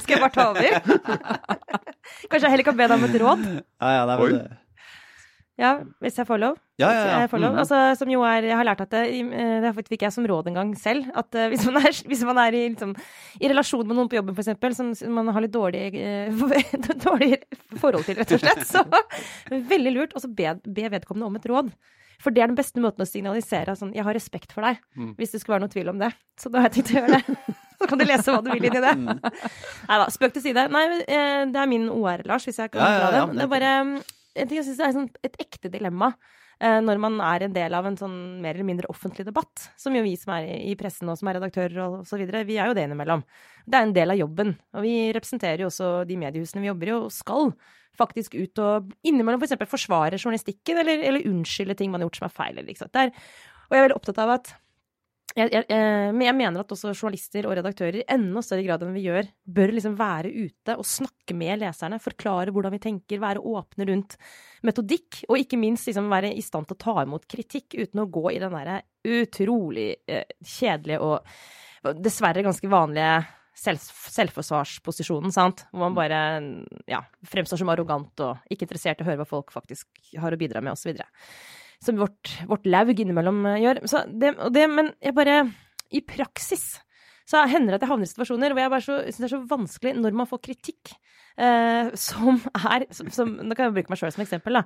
[0.00, 0.80] Skal jeg bare ta over?
[2.30, 3.46] Kanskje jeg heller kan be deg om et råd?
[3.60, 4.34] Ja, ja, det er vel Oi.
[4.38, 4.59] det.
[5.60, 6.54] Ja, hvis jeg får lov?
[6.80, 7.26] Ja, ja, ja.
[7.28, 7.52] får lov.
[7.52, 7.60] Mhm.
[7.60, 10.48] Altså, som jo er, jeg har lært at det, eh, det fikk jeg som råd
[10.48, 12.94] en gang selv, at eh, hvis man er, hvis man er i, liksom,
[13.40, 16.32] i relasjon med noen på jobben, eksempel, som man har litt dårlig, eh,
[17.06, 17.42] dårlig
[17.82, 18.84] forhold til, rett og slett, så
[19.74, 21.72] veldig lurt å be, be vedkommende om et råd.
[22.20, 25.14] For det er den beste måten å signalisere sånn, jeg har respekt for deg, Mm.
[25.16, 26.10] hvis det skulle være noe tvil om det.
[26.36, 27.54] Så da har jeg tenkt å gjøre det.
[27.80, 28.90] Så kan du lese hva du vil inn i det.
[28.92, 29.06] Mm.
[29.88, 30.66] Nei da, spøk til side.
[30.68, 33.38] Nei, det er min OR, Lars, hvis jeg kan Ja, ja, dra ja, det.
[33.38, 33.94] Det er bare mm,
[34.40, 36.10] en ting jeg synes er sånn, et ekte dilemma
[36.60, 39.96] eh, når man er en del av en sånn mer eller mindre offentlig debatt, som
[39.96, 42.70] jo vi som er i pressen og som er redaktører og så videre, vi er
[42.70, 43.24] jo det innimellom.
[43.66, 46.90] Det er en del av jobben, og vi representerer jo også de mediehusene vi jobber
[46.90, 47.54] i, og skal
[48.00, 52.20] faktisk ut og innimellom for eksempel forsvare journalistikken, eller, eller unnskylde ting man har gjort
[52.22, 52.96] som er feil, eller ikke sant.
[52.96, 53.30] Det er,
[53.68, 54.52] og jeg er veldig opptatt av at
[55.36, 58.82] jeg, jeg, eh, men jeg mener at også journalister og redaktører i enda større grad
[58.82, 63.22] enn vi gjør, bør liksom være ute og snakke med leserne, forklare hvordan vi tenker,
[63.22, 64.16] være åpne rundt
[64.66, 68.08] metodikk, og ikke minst liksom være i stand til å ta imot kritikk uten å
[68.10, 73.14] gå i den derre utrolig eh, kjedelige og dessverre ganske vanlige
[73.56, 76.20] selv, selvforsvarsposisjonen, sant, hvor man bare
[76.90, 77.00] ja,
[77.30, 80.62] fremstår som arrogant og ikke interessert i å høre hva folk faktisk har å bidra
[80.64, 80.96] med, osv
[81.84, 83.82] som vårt, vårt laug innimellom eh, gjør.
[84.20, 85.42] Det, det, men jeg bare
[85.90, 86.74] I praksis
[87.30, 89.42] så hender det at jeg havner i situasjoner hvor jeg bare syns det er så
[89.52, 90.94] vanskelig når man får kritikk
[91.38, 94.64] eh, som er som, som, Nå kan jeg bruke meg sjøl som eksempel, da.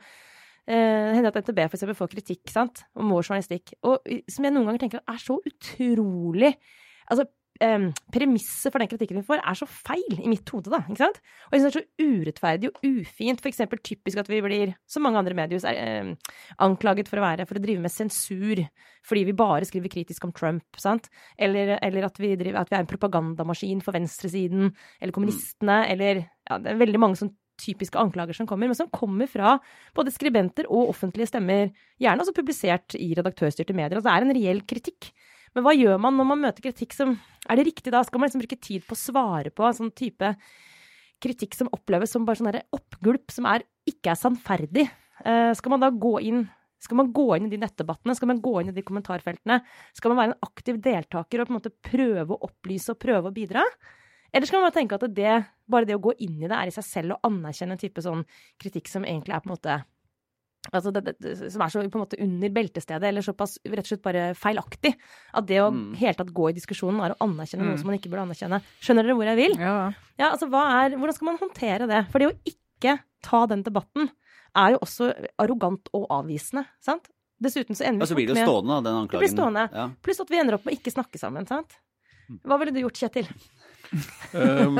[0.64, 4.00] Eh, det hender at NTB for eksempel får kritikk sant, om vår journalistikk, og
[4.32, 6.54] som jeg noen ganger tenker er så utrolig
[7.04, 7.26] Altså,
[7.62, 10.80] eh, premisset for den kritikken vi får, er så feil i mitt hode, da.
[10.88, 11.20] ikke sant?
[11.48, 13.44] Og jeg synes det er så urettferdig og ufint.
[13.44, 16.14] For eksempel typisk at vi blir, som mange andre medier, er um,
[16.66, 18.64] anklaget for å være for å drive med sensur
[19.05, 21.11] fordi vi bare skriver kritisk om Trump, sant?
[21.36, 26.24] Eller, eller at, vi driver, at vi er en propagandamaskin for venstresiden, eller kommunistene, eller
[26.44, 27.30] Ja, det er veldig mange sånn
[27.61, 29.59] typiske anklager som kommer, men som kommer fra
[29.96, 31.70] både skribenter og offentlige stemmer,
[32.02, 33.98] gjerne også publisert i redaktørstyrte medier.
[33.98, 35.11] Altså det er en reell kritikk.
[35.55, 37.14] Men hva gjør man når man møter kritikk som
[37.48, 38.02] Er det riktig da?
[38.07, 40.34] Skal man liksom bruke tid på å svare på en sånn type
[41.24, 44.86] kritikk som oppleves som bare sånn oppgulp, som er, ikke er sannferdig?
[45.24, 46.42] Uh, skal man da gå inn
[46.82, 48.16] Skal man gå inn i de nettdebattene?
[48.16, 49.61] Skal man gå inn i de kommentarfeltene?
[49.96, 53.30] Skal man være en aktiv deltaker og på en måte prøve å opplyse og prøve
[53.30, 53.62] å bidra?
[54.34, 55.34] Eller skal man bare tenke at det,
[55.70, 58.02] bare det å gå inn i det er i seg selv å anerkjenne en type
[58.02, 58.24] sånn
[58.61, 59.78] kritikk som egentlig er på en måte
[60.72, 63.90] Altså det, det, som er så på en måte under beltestedet, eller såpass rett og
[63.90, 64.94] slett bare feilaktig.
[65.34, 65.94] At det å Mm.
[66.00, 67.78] helt tatt gå i diskusjonen er å anerkjenne noe Mm.
[67.78, 68.62] som man ikke burde anerkjenne.
[68.80, 69.58] Skjønner dere hvor jeg vil?
[69.60, 69.92] Ja.
[70.18, 72.06] Ja, altså er, Hvordan skal man håndtere det?
[72.10, 74.10] For det å ikke ta den debatten
[74.56, 77.08] er jo også arrogant og avvisende, sant?
[77.42, 79.68] Dessuten så ender vi så blir det jo stående, den Det blir stående.
[79.72, 79.90] Ja.
[80.02, 81.76] Pluss at vi ender opp med å ikke snakke sammen, sant?
[82.46, 83.28] Hva ville du gjort, Kjetil?
[84.35, 84.78] Um,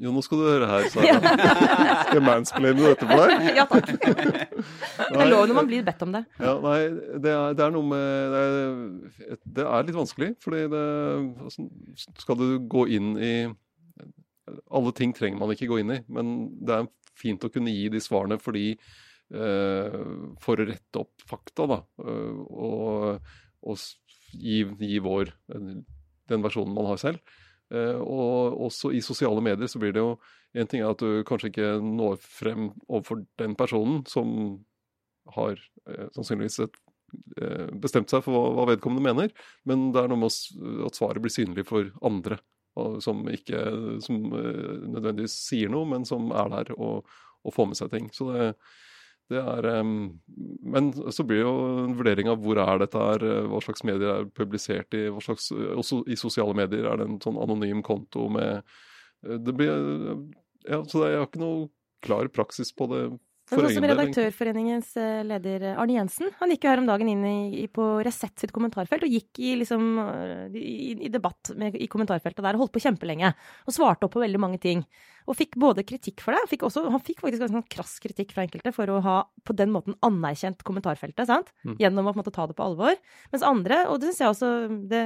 [0.00, 1.16] jo, nå skal du høre her, Sara.
[1.20, 3.48] Skal jeg mansplaine dette for deg?
[3.58, 3.90] Ja takk.
[3.92, 6.22] Det er lov når man blir bedt om det.
[6.40, 6.78] Ja, nei,
[7.20, 10.84] det er, det er noe med det er, det er litt vanskelig, fordi det
[11.44, 11.66] altså,
[12.22, 13.34] Skal du gå inn i
[14.72, 16.34] Alle ting trenger man ikke gå inn i, men
[16.64, 16.88] det er
[17.20, 20.00] fint å kunne gi de svarene fordi eh,
[20.42, 21.80] For å rette opp fakta, da.
[22.04, 23.32] eh, og,
[23.64, 23.84] og
[24.34, 27.20] gi, gi vår Den versjonen man har selv.
[27.74, 30.14] Eh, og også i sosiale medier så blir det jo
[30.54, 34.28] En ting er at du kanskje ikke når frem overfor den personen som
[35.34, 35.56] har
[35.90, 36.76] eh, sannsynligvis et,
[37.42, 39.32] eh, bestemt seg for hva, vedkommende mener,
[39.66, 40.30] men det er noe med
[40.86, 42.38] at svaret blir synlig for andre.
[43.02, 43.58] Som ikke
[44.02, 47.10] som nødvendigvis sier noe, men som er der og,
[47.42, 48.08] og får med seg ting.
[48.14, 48.48] Så det,
[49.32, 50.20] det er um,
[50.74, 51.52] Men så blir jo
[51.84, 55.22] en vurdering av hvor er dette her, eh, hva slags medier er publisert i, hva
[55.24, 59.72] slags, også i sosiale medier er det en sånn anonym konto med eh, Det blir
[60.68, 61.68] Ja, så jeg har ikke noe
[62.04, 63.02] klar praksis på det.
[63.44, 63.84] Sånn som.
[63.84, 67.84] Redaktørforeningens eh, leder eh, Arne Jensen, han gikk jo her om dagen inn i, på
[68.04, 72.56] Resett sitt kommentarfelt og gikk i, liksom, eh, i, i debatt med, i kommentarfeltet der
[72.56, 73.34] og holdt på kjempelenge.
[73.68, 74.80] Og svarte opp på veldig mange ting.
[75.28, 78.32] Og fikk både kritikk for det, fikk også, han fikk faktisk ganske sånn krass kritikk
[78.36, 81.52] fra enkelte for å ha på den måten anerkjent kommentarfeltet, sant?
[81.64, 81.76] Mm.
[81.80, 82.96] Gjennom å på en måte ta det på alvor.
[83.32, 84.50] Mens andre, og det syns jeg også,
[84.88, 85.02] det,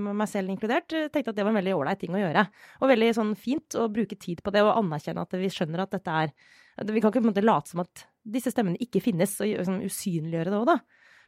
[0.00, 2.46] meg selv inkludert, tenkte at det var en veldig ålreit ting å gjøre.
[2.80, 5.96] Og veldig sånn fint å bruke tid på det og anerkjenne at vi skjønner at
[5.96, 6.34] dette er
[6.80, 9.84] Vi kan ikke på en måte late som at disse stemmene ikke finnes, og sånn,
[9.84, 10.78] usynliggjøre det òg, da.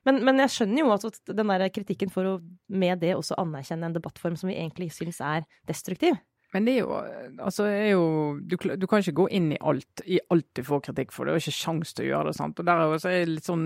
[0.09, 2.35] Men, men jeg skjønner jo at den der kritikken for å
[2.73, 6.19] med det også anerkjenne en debattform som vi egentlig syns er destruktiv.
[6.53, 6.97] Men det er jo,
[7.41, 8.03] altså er jo
[8.45, 11.25] du, du kan ikke gå inn i alt, i alt du får kritikk for.
[11.25, 12.37] Det er jo ikke sjans til å gjøre det.
[12.37, 12.61] sant?
[12.61, 13.65] Og der er jo så er litt sånn,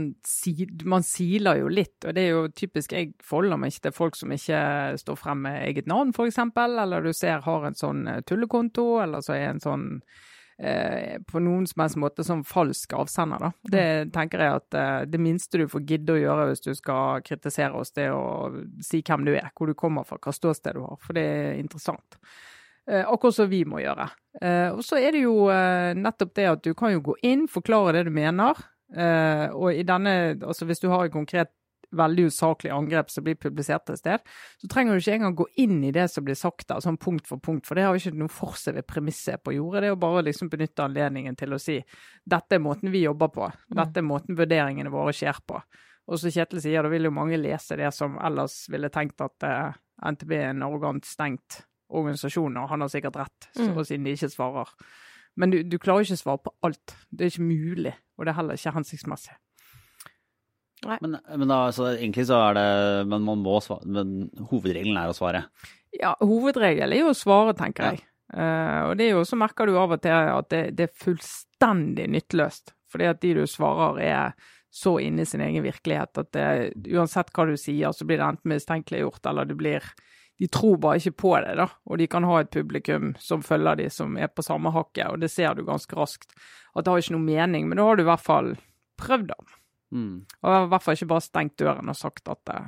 [0.87, 4.19] Man siler jo litt, og det er jo typisk Jeg forholder meg ikke til folk
[4.21, 4.61] som ikke
[5.03, 9.25] står frem med eget navn, f.eks., eller du ser har en sånn eh, tullekonto, eller
[9.25, 9.89] så er en sånn
[10.59, 13.51] eh, på noen som helst måte som falsk avsender, da.
[13.77, 17.25] Det tenker jeg at eh, det minste du får gidde å gjøre hvis du skal
[17.27, 18.51] kritisere oss, det er å
[18.85, 21.61] si hvem du er, hvor du kommer fra, hva ståsted du har, for det er
[21.61, 22.21] interessant.
[22.87, 24.09] Eh, akkurat som vi må gjøre.
[24.41, 27.47] Eh, og så er det jo eh, nettopp det at du kan jo gå inn,
[27.51, 28.59] forklare det du mener.
[28.95, 31.51] Eh, og i denne, altså hvis du har en konkret
[31.93, 34.21] veldig usaklig angrep som blir publisert et sted,
[34.59, 37.27] så trenger du ikke engang gå inn i det som blir sagt der, sånn punkt
[37.29, 39.83] for punkt, for det har jo ikke noe for seg ved premisset på jordet.
[39.83, 41.79] Det er jo bare å liksom benytte anledningen til å si
[42.25, 45.63] dette er måten vi jobber på, dette er måten vurderingene våre skjer på.
[46.07, 49.43] Og så Kjetil sier, da vil jo mange lese det som ellers ville tenkt at
[49.43, 49.73] eh,
[50.07, 53.85] NTB er en arrogant, stengt organisasjon, og han har sikkert rett, så, Mm.
[53.85, 54.71] siden de ikke svarer.
[55.37, 56.95] Men du, du klarer ikke å svare på alt.
[57.11, 59.35] Det er ikke mulig, og det er heller ikke hensiktsmessig.
[60.85, 62.67] Men, men da, så egentlig så er det
[63.09, 63.89] Men man må svare.
[63.89, 65.47] Men hovedregelen er å svare.
[65.97, 68.05] Ja, hovedregelen er jo å svare, tenker jeg.
[68.35, 70.99] Uh, og det er jo, så merker du av og til at det, det er
[71.05, 72.75] fullstendig nytteløst.
[72.93, 76.49] Fordi at de du svarer er så inne i sin egen virkelighet at det,
[76.93, 79.87] uansett hva du sier, så blir det enten mistenkeliggjort eller det blir
[80.37, 81.65] De tror bare ikke på det, da.
[81.89, 85.23] Og de kan ha et publikum som følger de, som er på samme hakket, og
[85.23, 86.35] det ser du ganske raskt.
[86.77, 88.51] At det har ikke noe mening, men da har du i hvert fall
[89.01, 89.57] prøvd, da.
[89.97, 90.17] Mm.
[90.43, 92.61] Og i hvert fall ikke bare stengt døren og sagt at det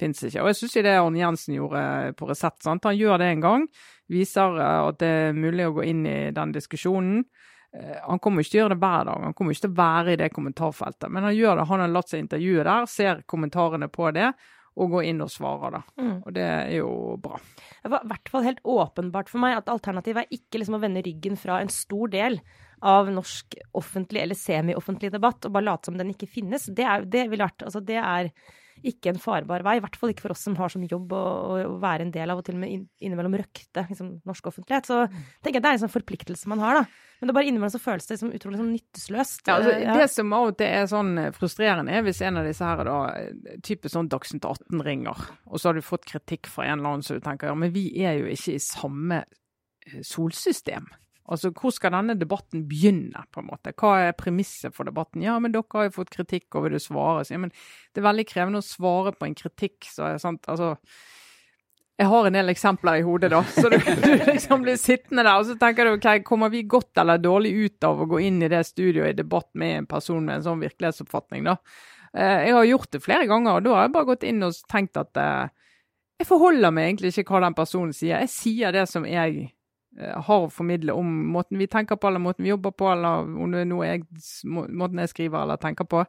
[0.00, 0.42] fins ikke.
[0.42, 1.82] Og jeg syns det Arne Jensen gjorde
[2.18, 2.60] på Resett.
[2.64, 2.86] Sant?
[2.88, 3.66] Han gjør det en gang,
[4.12, 7.22] viser eh, at det er mulig å gå inn i den diskusjonen.
[7.74, 9.78] Eh, Han kommer ikke til å gjøre det hver dag, han kommer ikke til å
[9.78, 11.08] være i det kommentarfeltet.
[11.14, 14.34] Men han gjør det, han har latt seg intervjue der, ser kommentarene på det,
[14.74, 15.80] og går inn og svarer, da.
[16.02, 16.14] Mm.
[16.26, 16.90] Og det er jo
[17.22, 17.38] bra.
[17.84, 20.82] Det var i hvert fall helt åpenbart for meg at alternativet er ikke liksom å
[20.82, 22.40] vende ryggen fra en stor del
[22.84, 26.68] av norsk offentlig eller semi-offentlig debatt og bare late som den ikke finnes.
[26.68, 28.28] Det, er, det ville vært Altså, det er
[28.84, 29.76] ikke en farbar vei.
[29.78, 32.32] I hvert fall ikke for oss som har som jobb å, å, være en del
[32.32, 34.88] av og til og med inn- innimellom røkte liksom, norsk offentlighet.
[34.90, 37.12] Så tenker jeg det er en sånn forpliktelse man har, da.
[37.20, 39.46] Men det bare innimellom så føles det som utrolig sånn nytteløst.
[39.46, 39.94] Ja, altså, ja.
[39.96, 42.90] Det som av og til er sånn frustrerende, er hvis en av disse her er
[42.90, 46.98] da type sånn Dagsnytt 18 ringer, og så har du fått kritikk fra en eller
[46.98, 50.90] annen som du tenker ja, men vi er jo ikke i samme eh, solsystem.
[51.24, 53.72] Altså, hvor skal denne debatten begynne, på en måte?
[53.80, 55.22] Hva er premisset for debatten?
[55.24, 57.24] Ja, men dere har jo fått kritikk, og vil du svare?
[57.30, 60.74] Ja, men det er veldig krevende å svare på en kritikk, så er sant, altså
[61.94, 63.40] jeg har en del eksempler i hodet, da.
[63.54, 66.98] Så du, du liksom blir sittende der og så tenker du ok, kommer vi godt
[67.00, 70.24] eller dårlig ut av å gå inn i det studioet i debatt med en person
[70.24, 71.58] med en sånn virkelighetsoppfatning, da.
[72.14, 74.58] Eh, jeg har gjort det flere ganger, og da har jeg bare gått inn og
[74.70, 75.52] tenkt at eh,
[76.20, 78.20] jeg forholder meg egentlig ikke hva den personen sier.
[78.22, 79.48] Jeg sier det som jeg
[79.98, 83.52] har å formidle om måten vi tenker på, eller måten vi jobber på, eller om
[83.52, 84.06] det er noe jeg,
[84.44, 86.02] måten jeg skriver eller tenker på.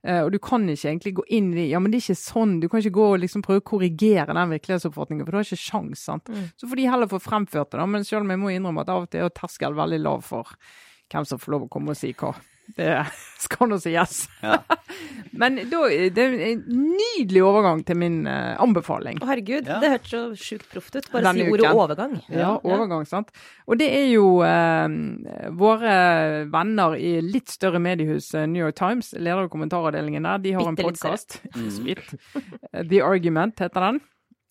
[0.00, 2.54] Uh, og du kan ikke egentlig gå inn i ja, men det er ikke sånn,
[2.62, 5.60] du kan ikke gå og liksom prøve å korrigere den virkelighetsoppfatningen, for du har ikke
[5.60, 6.30] sjans, sant.
[6.32, 6.46] Mm.
[6.56, 7.88] Så får de heller få fremført det, da.
[7.88, 10.54] Men selv om jeg må innrømme at av og til er terskelen veldig lav for
[11.10, 12.32] hvem som får lov å komme og si hva.
[12.76, 12.90] Det
[13.44, 14.24] skal nå sies.
[14.44, 14.58] Ja.
[15.40, 19.20] Men da, det er en nydelig overgang til min uh, anbefaling.
[19.22, 19.78] Å herregud, ja.
[19.82, 21.08] det hørtes så sjukt proft ut.
[21.12, 21.80] Bare Denne si ordet uken.
[21.84, 22.14] overgang.
[22.28, 23.32] Ja, overgang, sant.
[23.70, 24.86] Og det er jo uh,
[25.60, 25.96] våre
[26.52, 30.70] venner i litt større mediehus, uh, New York Times, leder av kommentaravdelingen der, de har
[30.70, 31.40] Bitte en podkast.
[31.56, 32.88] Mm.
[32.90, 34.02] The Argument heter den.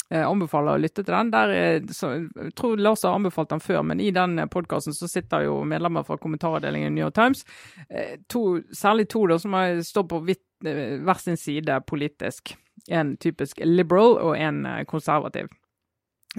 [0.10, 1.28] Jeg anbefaler å lytte til den.
[1.30, 1.52] Der,
[1.94, 5.66] så, jeg tror Lars har anbefalt den før, men i den podkasten så sitter jo
[5.70, 7.46] medlemmer fra kommentaravdelingen i New York Times.
[7.90, 9.54] Eh, to, særlig to da, som
[9.86, 12.56] står på eh, hver sin side politisk.
[12.90, 15.46] En typisk liberal og en eh, konservativ.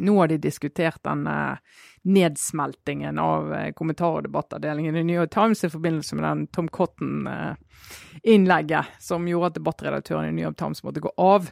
[0.02, 1.26] Nå har de diskutert den
[2.06, 8.84] nedsmeltingen av kommentar- og debattavdelingen i New York Times i forbindelse med den Tom Cotton-innlegget
[9.02, 11.50] som gjorde at debattredaktøren i New York Times måtte gå av.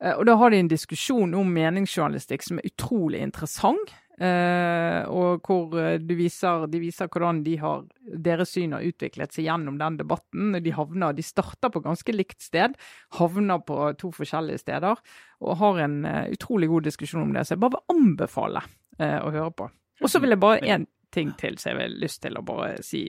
[0.00, 3.96] Eh, og da har de en diskusjon om meningsjournalistikk som er utrolig interessant.
[4.20, 7.86] Uh, og hvor eh, de viser, de viser, hvordan de har,
[8.20, 10.58] deres syn har utviklet seg gjennom den debatten.
[10.60, 12.76] De havner, de starter på ganske likt sted,
[13.16, 15.00] havner på to forskjellige steder.
[15.40, 16.02] Og har en
[16.34, 17.46] utrolig god diskusjon om det.
[17.48, 18.60] Så jeg bare vil anbefale
[19.00, 19.70] å høre på.
[20.04, 20.84] Og så vil jeg bare én
[21.14, 23.04] ting til som jeg vil lyst til å bare si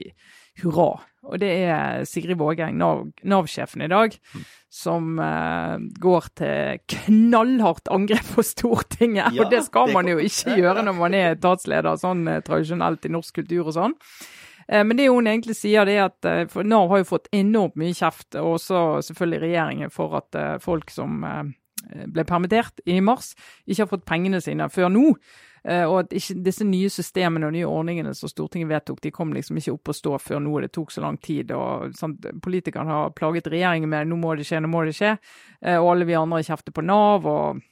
[0.60, 1.00] hurra.
[1.22, 4.44] Og det er Sigrid Vågeng, Nav-sjefen i dag, mm.
[4.74, 9.30] som uh, går til knallhardt angrep på Stortinget.
[9.30, 13.06] Ja, og det skal man jo ikke gjøre når man er etatsleder sånn uh, tradisjonelt
[13.06, 13.96] i norsk kultur og sånn.
[14.66, 17.78] Uh, men det hun egentlig sier, det er at for Nav har jo fått enormt
[17.80, 21.22] mye kjeft, og også selvfølgelig regjeringen, for at folk som
[21.82, 23.32] ble permittert i mars,
[23.66, 25.06] ikke har fått pengene sine før nå.
[25.64, 29.34] Eh, og at ikke, disse nye systemene og nye ordningene som Stortinget vedtok, de kom
[29.34, 30.54] liksom ikke opp å stå før nå.
[30.64, 31.52] Det tok så lang tid.
[31.54, 35.16] og sånn, Politikerne har plaget regjeringen med nå må det skje, nå må det skje.
[35.62, 37.26] Eh, og alle vi andre kjefter på Nav.
[37.26, 37.68] og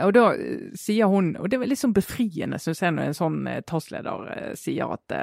[0.00, 3.16] og da eh, sier hun, og det er litt sånn befriende, syns jeg, når en
[3.18, 5.16] sånn tassleder sier at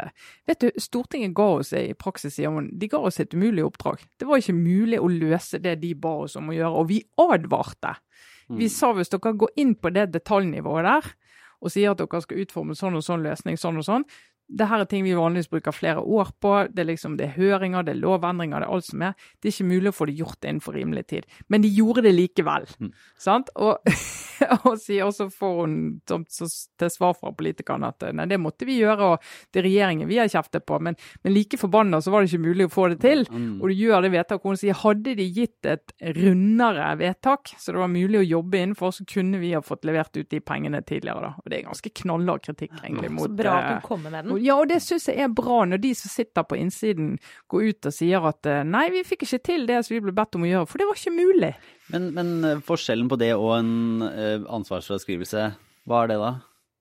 [0.46, 4.04] Vet du, Stortinget ga oss i praksis, sier hun, de ga oss et umulig oppdrag.
[4.20, 7.00] Det var ikke mulig å løse det de ba oss om å gjøre, og vi
[7.24, 7.96] advarte.
[8.48, 8.76] Vi mm.
[8.76, 11.10] sa hvis dere går inn på det detaljnivået der,
[11.62, 14.06] og sier at dere skal utforme sånn og sånn løsning, sånn og sånn,
[14.48, 16.54] det her er ting vi vanligvis bruker flere år på.
[16.72, 19.16] Det er liksom, det er høringer, det er lovendringer, det er alt som er.
[19.42, 21.28] Det er ikke mulig å få det gjort innenfor rimelig tid.
[21.52, 22.68] Men de gjorde det likevel.
[22.80, 22.94] Mm.
[23.20, 23.52] sant?
[23.60, 23.84] Og,
[24.70, 25.76] og, så får hun
[26.08, 30.22] til svar fra politikerne at nei, det måtte vi gjøre, og det er regjeringen vi
[30.22, 30.80] har kjeftet på.
[30.80, 30.96] Men,
[31.26, 33.26] men like forbanna så var det ikke mulig å få det til.
[33.28, 33.60] Mm.
[33.60, 37.84] Og du gjør det vedtaket hun sier hadde de gitt et rundere vedtak, så det
[37.84, 41.34] var mulig å jobbe innenfor, så kunne vi ha fått levert ut de pengene tidligere,
[41.34, 41.44] da.
[41.44, 43.12] Og det er ganske knallhard kritikk, egentlig.
[43.12, 43.28] mot...
[43.28, 44.37] Så bra at hun eh, kommer med den.
[44.42, 47.16] Ja, og det syns jeg er bra når de som sitter på innsiden
[47.52, 50.14] går ut og sier at eh, nei, vi fikk ikke til det som vi ble
[50.16, 51.54] bedt om å gjøre, for det var ikke mulig.
[51.94, 53.74] Men, men eh, forskjellen på det og en
[54.04, 55.50] uh, ansvarsfraskrivelse,
[55.88, 56.32] hva er det da?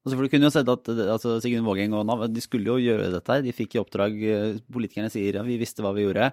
[0.06, 2.78] Altså, for du kunne jo sett at altså, Sigrun Vågeng og Nav de skulle jo
[2.78, 3.26] gjøre dette.
[3.26, 3.42] her.
[3.42, 4.12] De fikk i oppdrag
[4.70, 6.28] Politikerne sier ja, vi visste hva vi gjorde.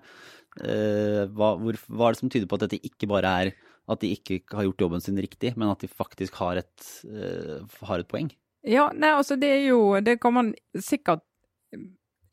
[0.59, 3.53] Uh, hva, hvor, hva er det som tyder på at dette ikke bare er
[3.89, 7.65] at de ikke har gjort jobben sin riktig, men at de faktisk har et, uh,
[7.89, 8.29] har et poeng?
[8.63, 11.25] Ja, nei, altså det er jo Det kan man sikkert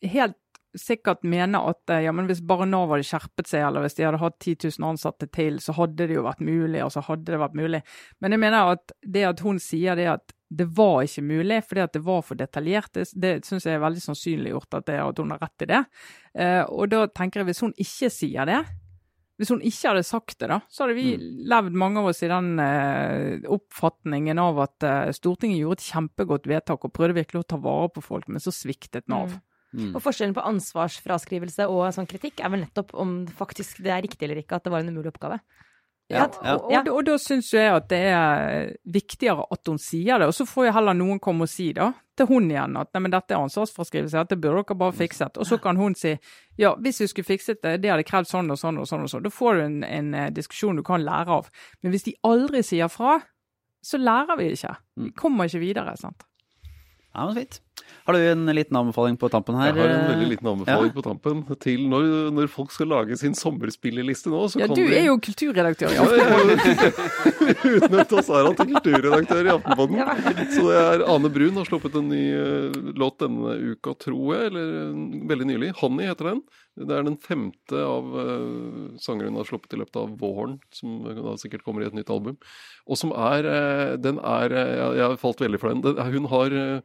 [0.06, 0.36] helt
[0.78, 4.20] sikkert mene at ja, men hvis bare Nav hadde skjerpet seg, eller hvis de hadde
[4.22, 6.82] hatt 10 000 ansatte til, så hadde det jo vært mulig.
[6.84, 7.80] og så hadde det vært mulig.
[8.22, 11.82] Men jeg mener at det at hun sier det at det var ikke mulig fordi
[11.84, 15.34] at det var for detaljert, det, det syns jeg er veldig sannsynliggjort at, at hun
[15.34, 15.82] har rett i det.
[16.34, 18.62] Eh, og da tenker jeg hvis hun ikke sier det,
[19.40, 21.28] hvis hun ikke hadde sagt det, da, så hadde vi mm.
[21.48, 26.48] levd mange av oss i den uh, oppfatningen av at uh, Stortinget gjorde et kjempegodt
[26.50, 29.32] vedtak og prøvde virkelig å ta vare på folk, men så sviktet Nav.
[29.32, 29.46] Mm.
[29.70, 29.90] Mm.
[29.94, 34.26] Og Forskjellen på ansvarsfraskrivelse og sånn kritikk er vel nettopp om faktisk det er riktig
[34.26, 35.40] eller ikke at det var en umulig oppgave.
[36.10, 36.54] Ja, ja.
[36.56, 40.26] Og, og, og, da syns jeg at det er viktigere at hun sier det.
[40.30, 43.04] Og så får jo heller noen komme og si da, til hun igjen at nei,
[43.04, 45.38] men dette er ansvarsfraskrivelse, dette burde dere bare fikset.
[45.38, 46.16] Og så kan hun si
[46.60, 49.06] ja, hvis vi skulle fikset det, det hadde krevd sånn og sånn og sånn.
[49.06, 49.24] og sånn.
[49.24, 51.52] Da får du en, en, eh, diskusjon du kan lære av.
[51.80, 53.20] Men hvis de aldri sier fra,
[53.86, 54.74] så lærer vi ikke.
[54.98, 55.14] Vi mm.
[55.16, 55.94] kommer ikke videre.
[55.96, 56.26] sant?
[57.14, 57.62] Ja, men fint.
[58.06, 59.70] Har du en liten anbefaling på tampen her?
[59.72, 60.96] Jeg har en veldig liten anbefaling Ja.
[60.96, 64.44] på tampen til når, når folk skal lage sin sommerspilleliste nå.
[64.50, 65.92] Så Ja, kan du er jo kulturredaktør.
[65.94, 70.48] Ja, er utnevnt av Sara til kulturredaktør i Aftenposten.
[70.54, 74.50] Så det er Ane Brun har sluppet en ny eh, låt denne uka, tror jeg.
[74.50, 75.72] Eller eh, veldig nylig.
[75.80, 76.42] 'Honey' heter den.
[76.80, 81.02] Det er den femte av uh, sanger hun har sluppet i løpet av våren, som
[81.04, 82.38] da sikkert kommer i et nytt album.
[82.88, 85.82] Og som er uh, Den er uh, Jeg, jeg har falt veldig for den.
[85.84, 86.82] den hun har hun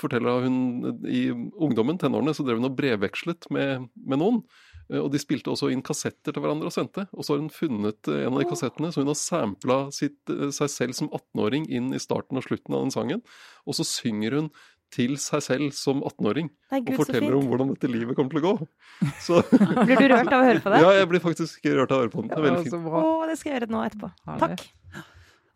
[0.00, 4.42] forteller at hun i ungdommen, tenårene, så drev hun og brevvekslet med, med noen.
[4.90, 7.06] Eh, Og de spilte også inn kassetter til hverandre og sendte.
[7.16, 10.18] Og så har hun funnet eh, en av de kassettene, så hun har sampla sitt,
[10.30, 13.24] eh, seg selv som 18-åring inn i starten og slutten av den sangen.
[13.66, 14.50] Og så synger hun
[14.90, 18.66] til seg selv som 18-åring og forteller om hvordan dette livet kommer til å gå.
[19.26, 19.38] Så
[19.86, 20.80] Blir du rørt av å høre på det?
[20.82, 22.32] ja, jeg blir faktisk rørt av å høre på den.
[22.32, 22.88] Det er veldig fint.
[22.90, 24.10] Å, det skal jeg gjøre nå etterpå.
[24.42, 24.64] Takk.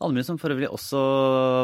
[0.03, 0.99] Allmuen som for øvrig også,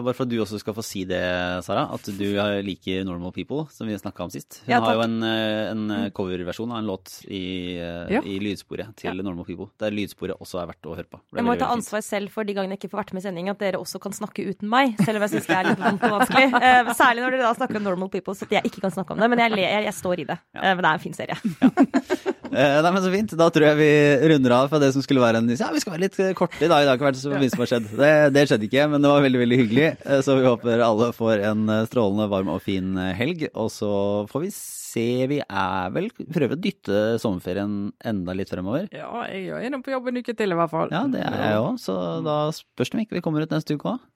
[0.06, 1.18] bare for at du også skal få si det,
[1.66, 2.28] Sara, at du
[2.64, 4.60] liker Normal People, som vi snakka om sist.
[4.64, 8.20] Hun Ja, har jo en, eh, en coverversjon av en låt i, eh, Ja.
[8.22, 11.20] i lydsporet til Normal People, der lydsporet også er verdt å høre på.
[11.34, 13.48] Jeg må ta ansvar selv for de gangene jeg ikke får vært med i sending,
[13.50, 16.02] at dere også kan snakke uten meg, selv om jeg syns det er litt vondt
[16.02, 16.46] og vanskelig.
[16.70, 19.18] Eh, særlig når dere da snakker om normal people, så jeg ikke kan snakke om
[19.18, 19.28] det.
[19.28, 20.38] Men jeg, jeg, jeg står i det.
[20.54, 21.36] Eh, men det er en fin serie.
[21.60, 23.34] Eh, nei, men Så fint.
[23.38, 23.90] Da tror jeg vi
[24.32, 26.58] runder av fra det som skulle være en Ja, vi skal være litt eh, korte
[26.64, 26.82] i dag.
[26.84, 27.86] Det har ikke vært så mye som har skjedd.
[28.00, 29.86] Det, det skjedde ikke, men det var veldig veldig hyggelig.
[30.04, 33.46] Eh, Så vi håper alle får en eh, strålende varm og fin eh, helg.
[33.54, 33.92] Og så
[34.32, 35.06] får vi se.
[35.30, 38.88] Vi er vel Prøver å dytte sommerferien enda litt fremover.
[38.90, 40.90] Ja, jeg er inne på jobb en uke til i hvert fall.
[40.90, 41.96] Ja, det er jeg òg, så
[42.26, 44.06] da spørs det om ikke vi kommer ut neste uke òg.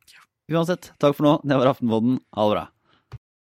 [0.52, 1.38] Uansett, takk for nå.
[1.46, 2.18] Det var Aftenpodden.
[2.36, 2.64] Ha det bra.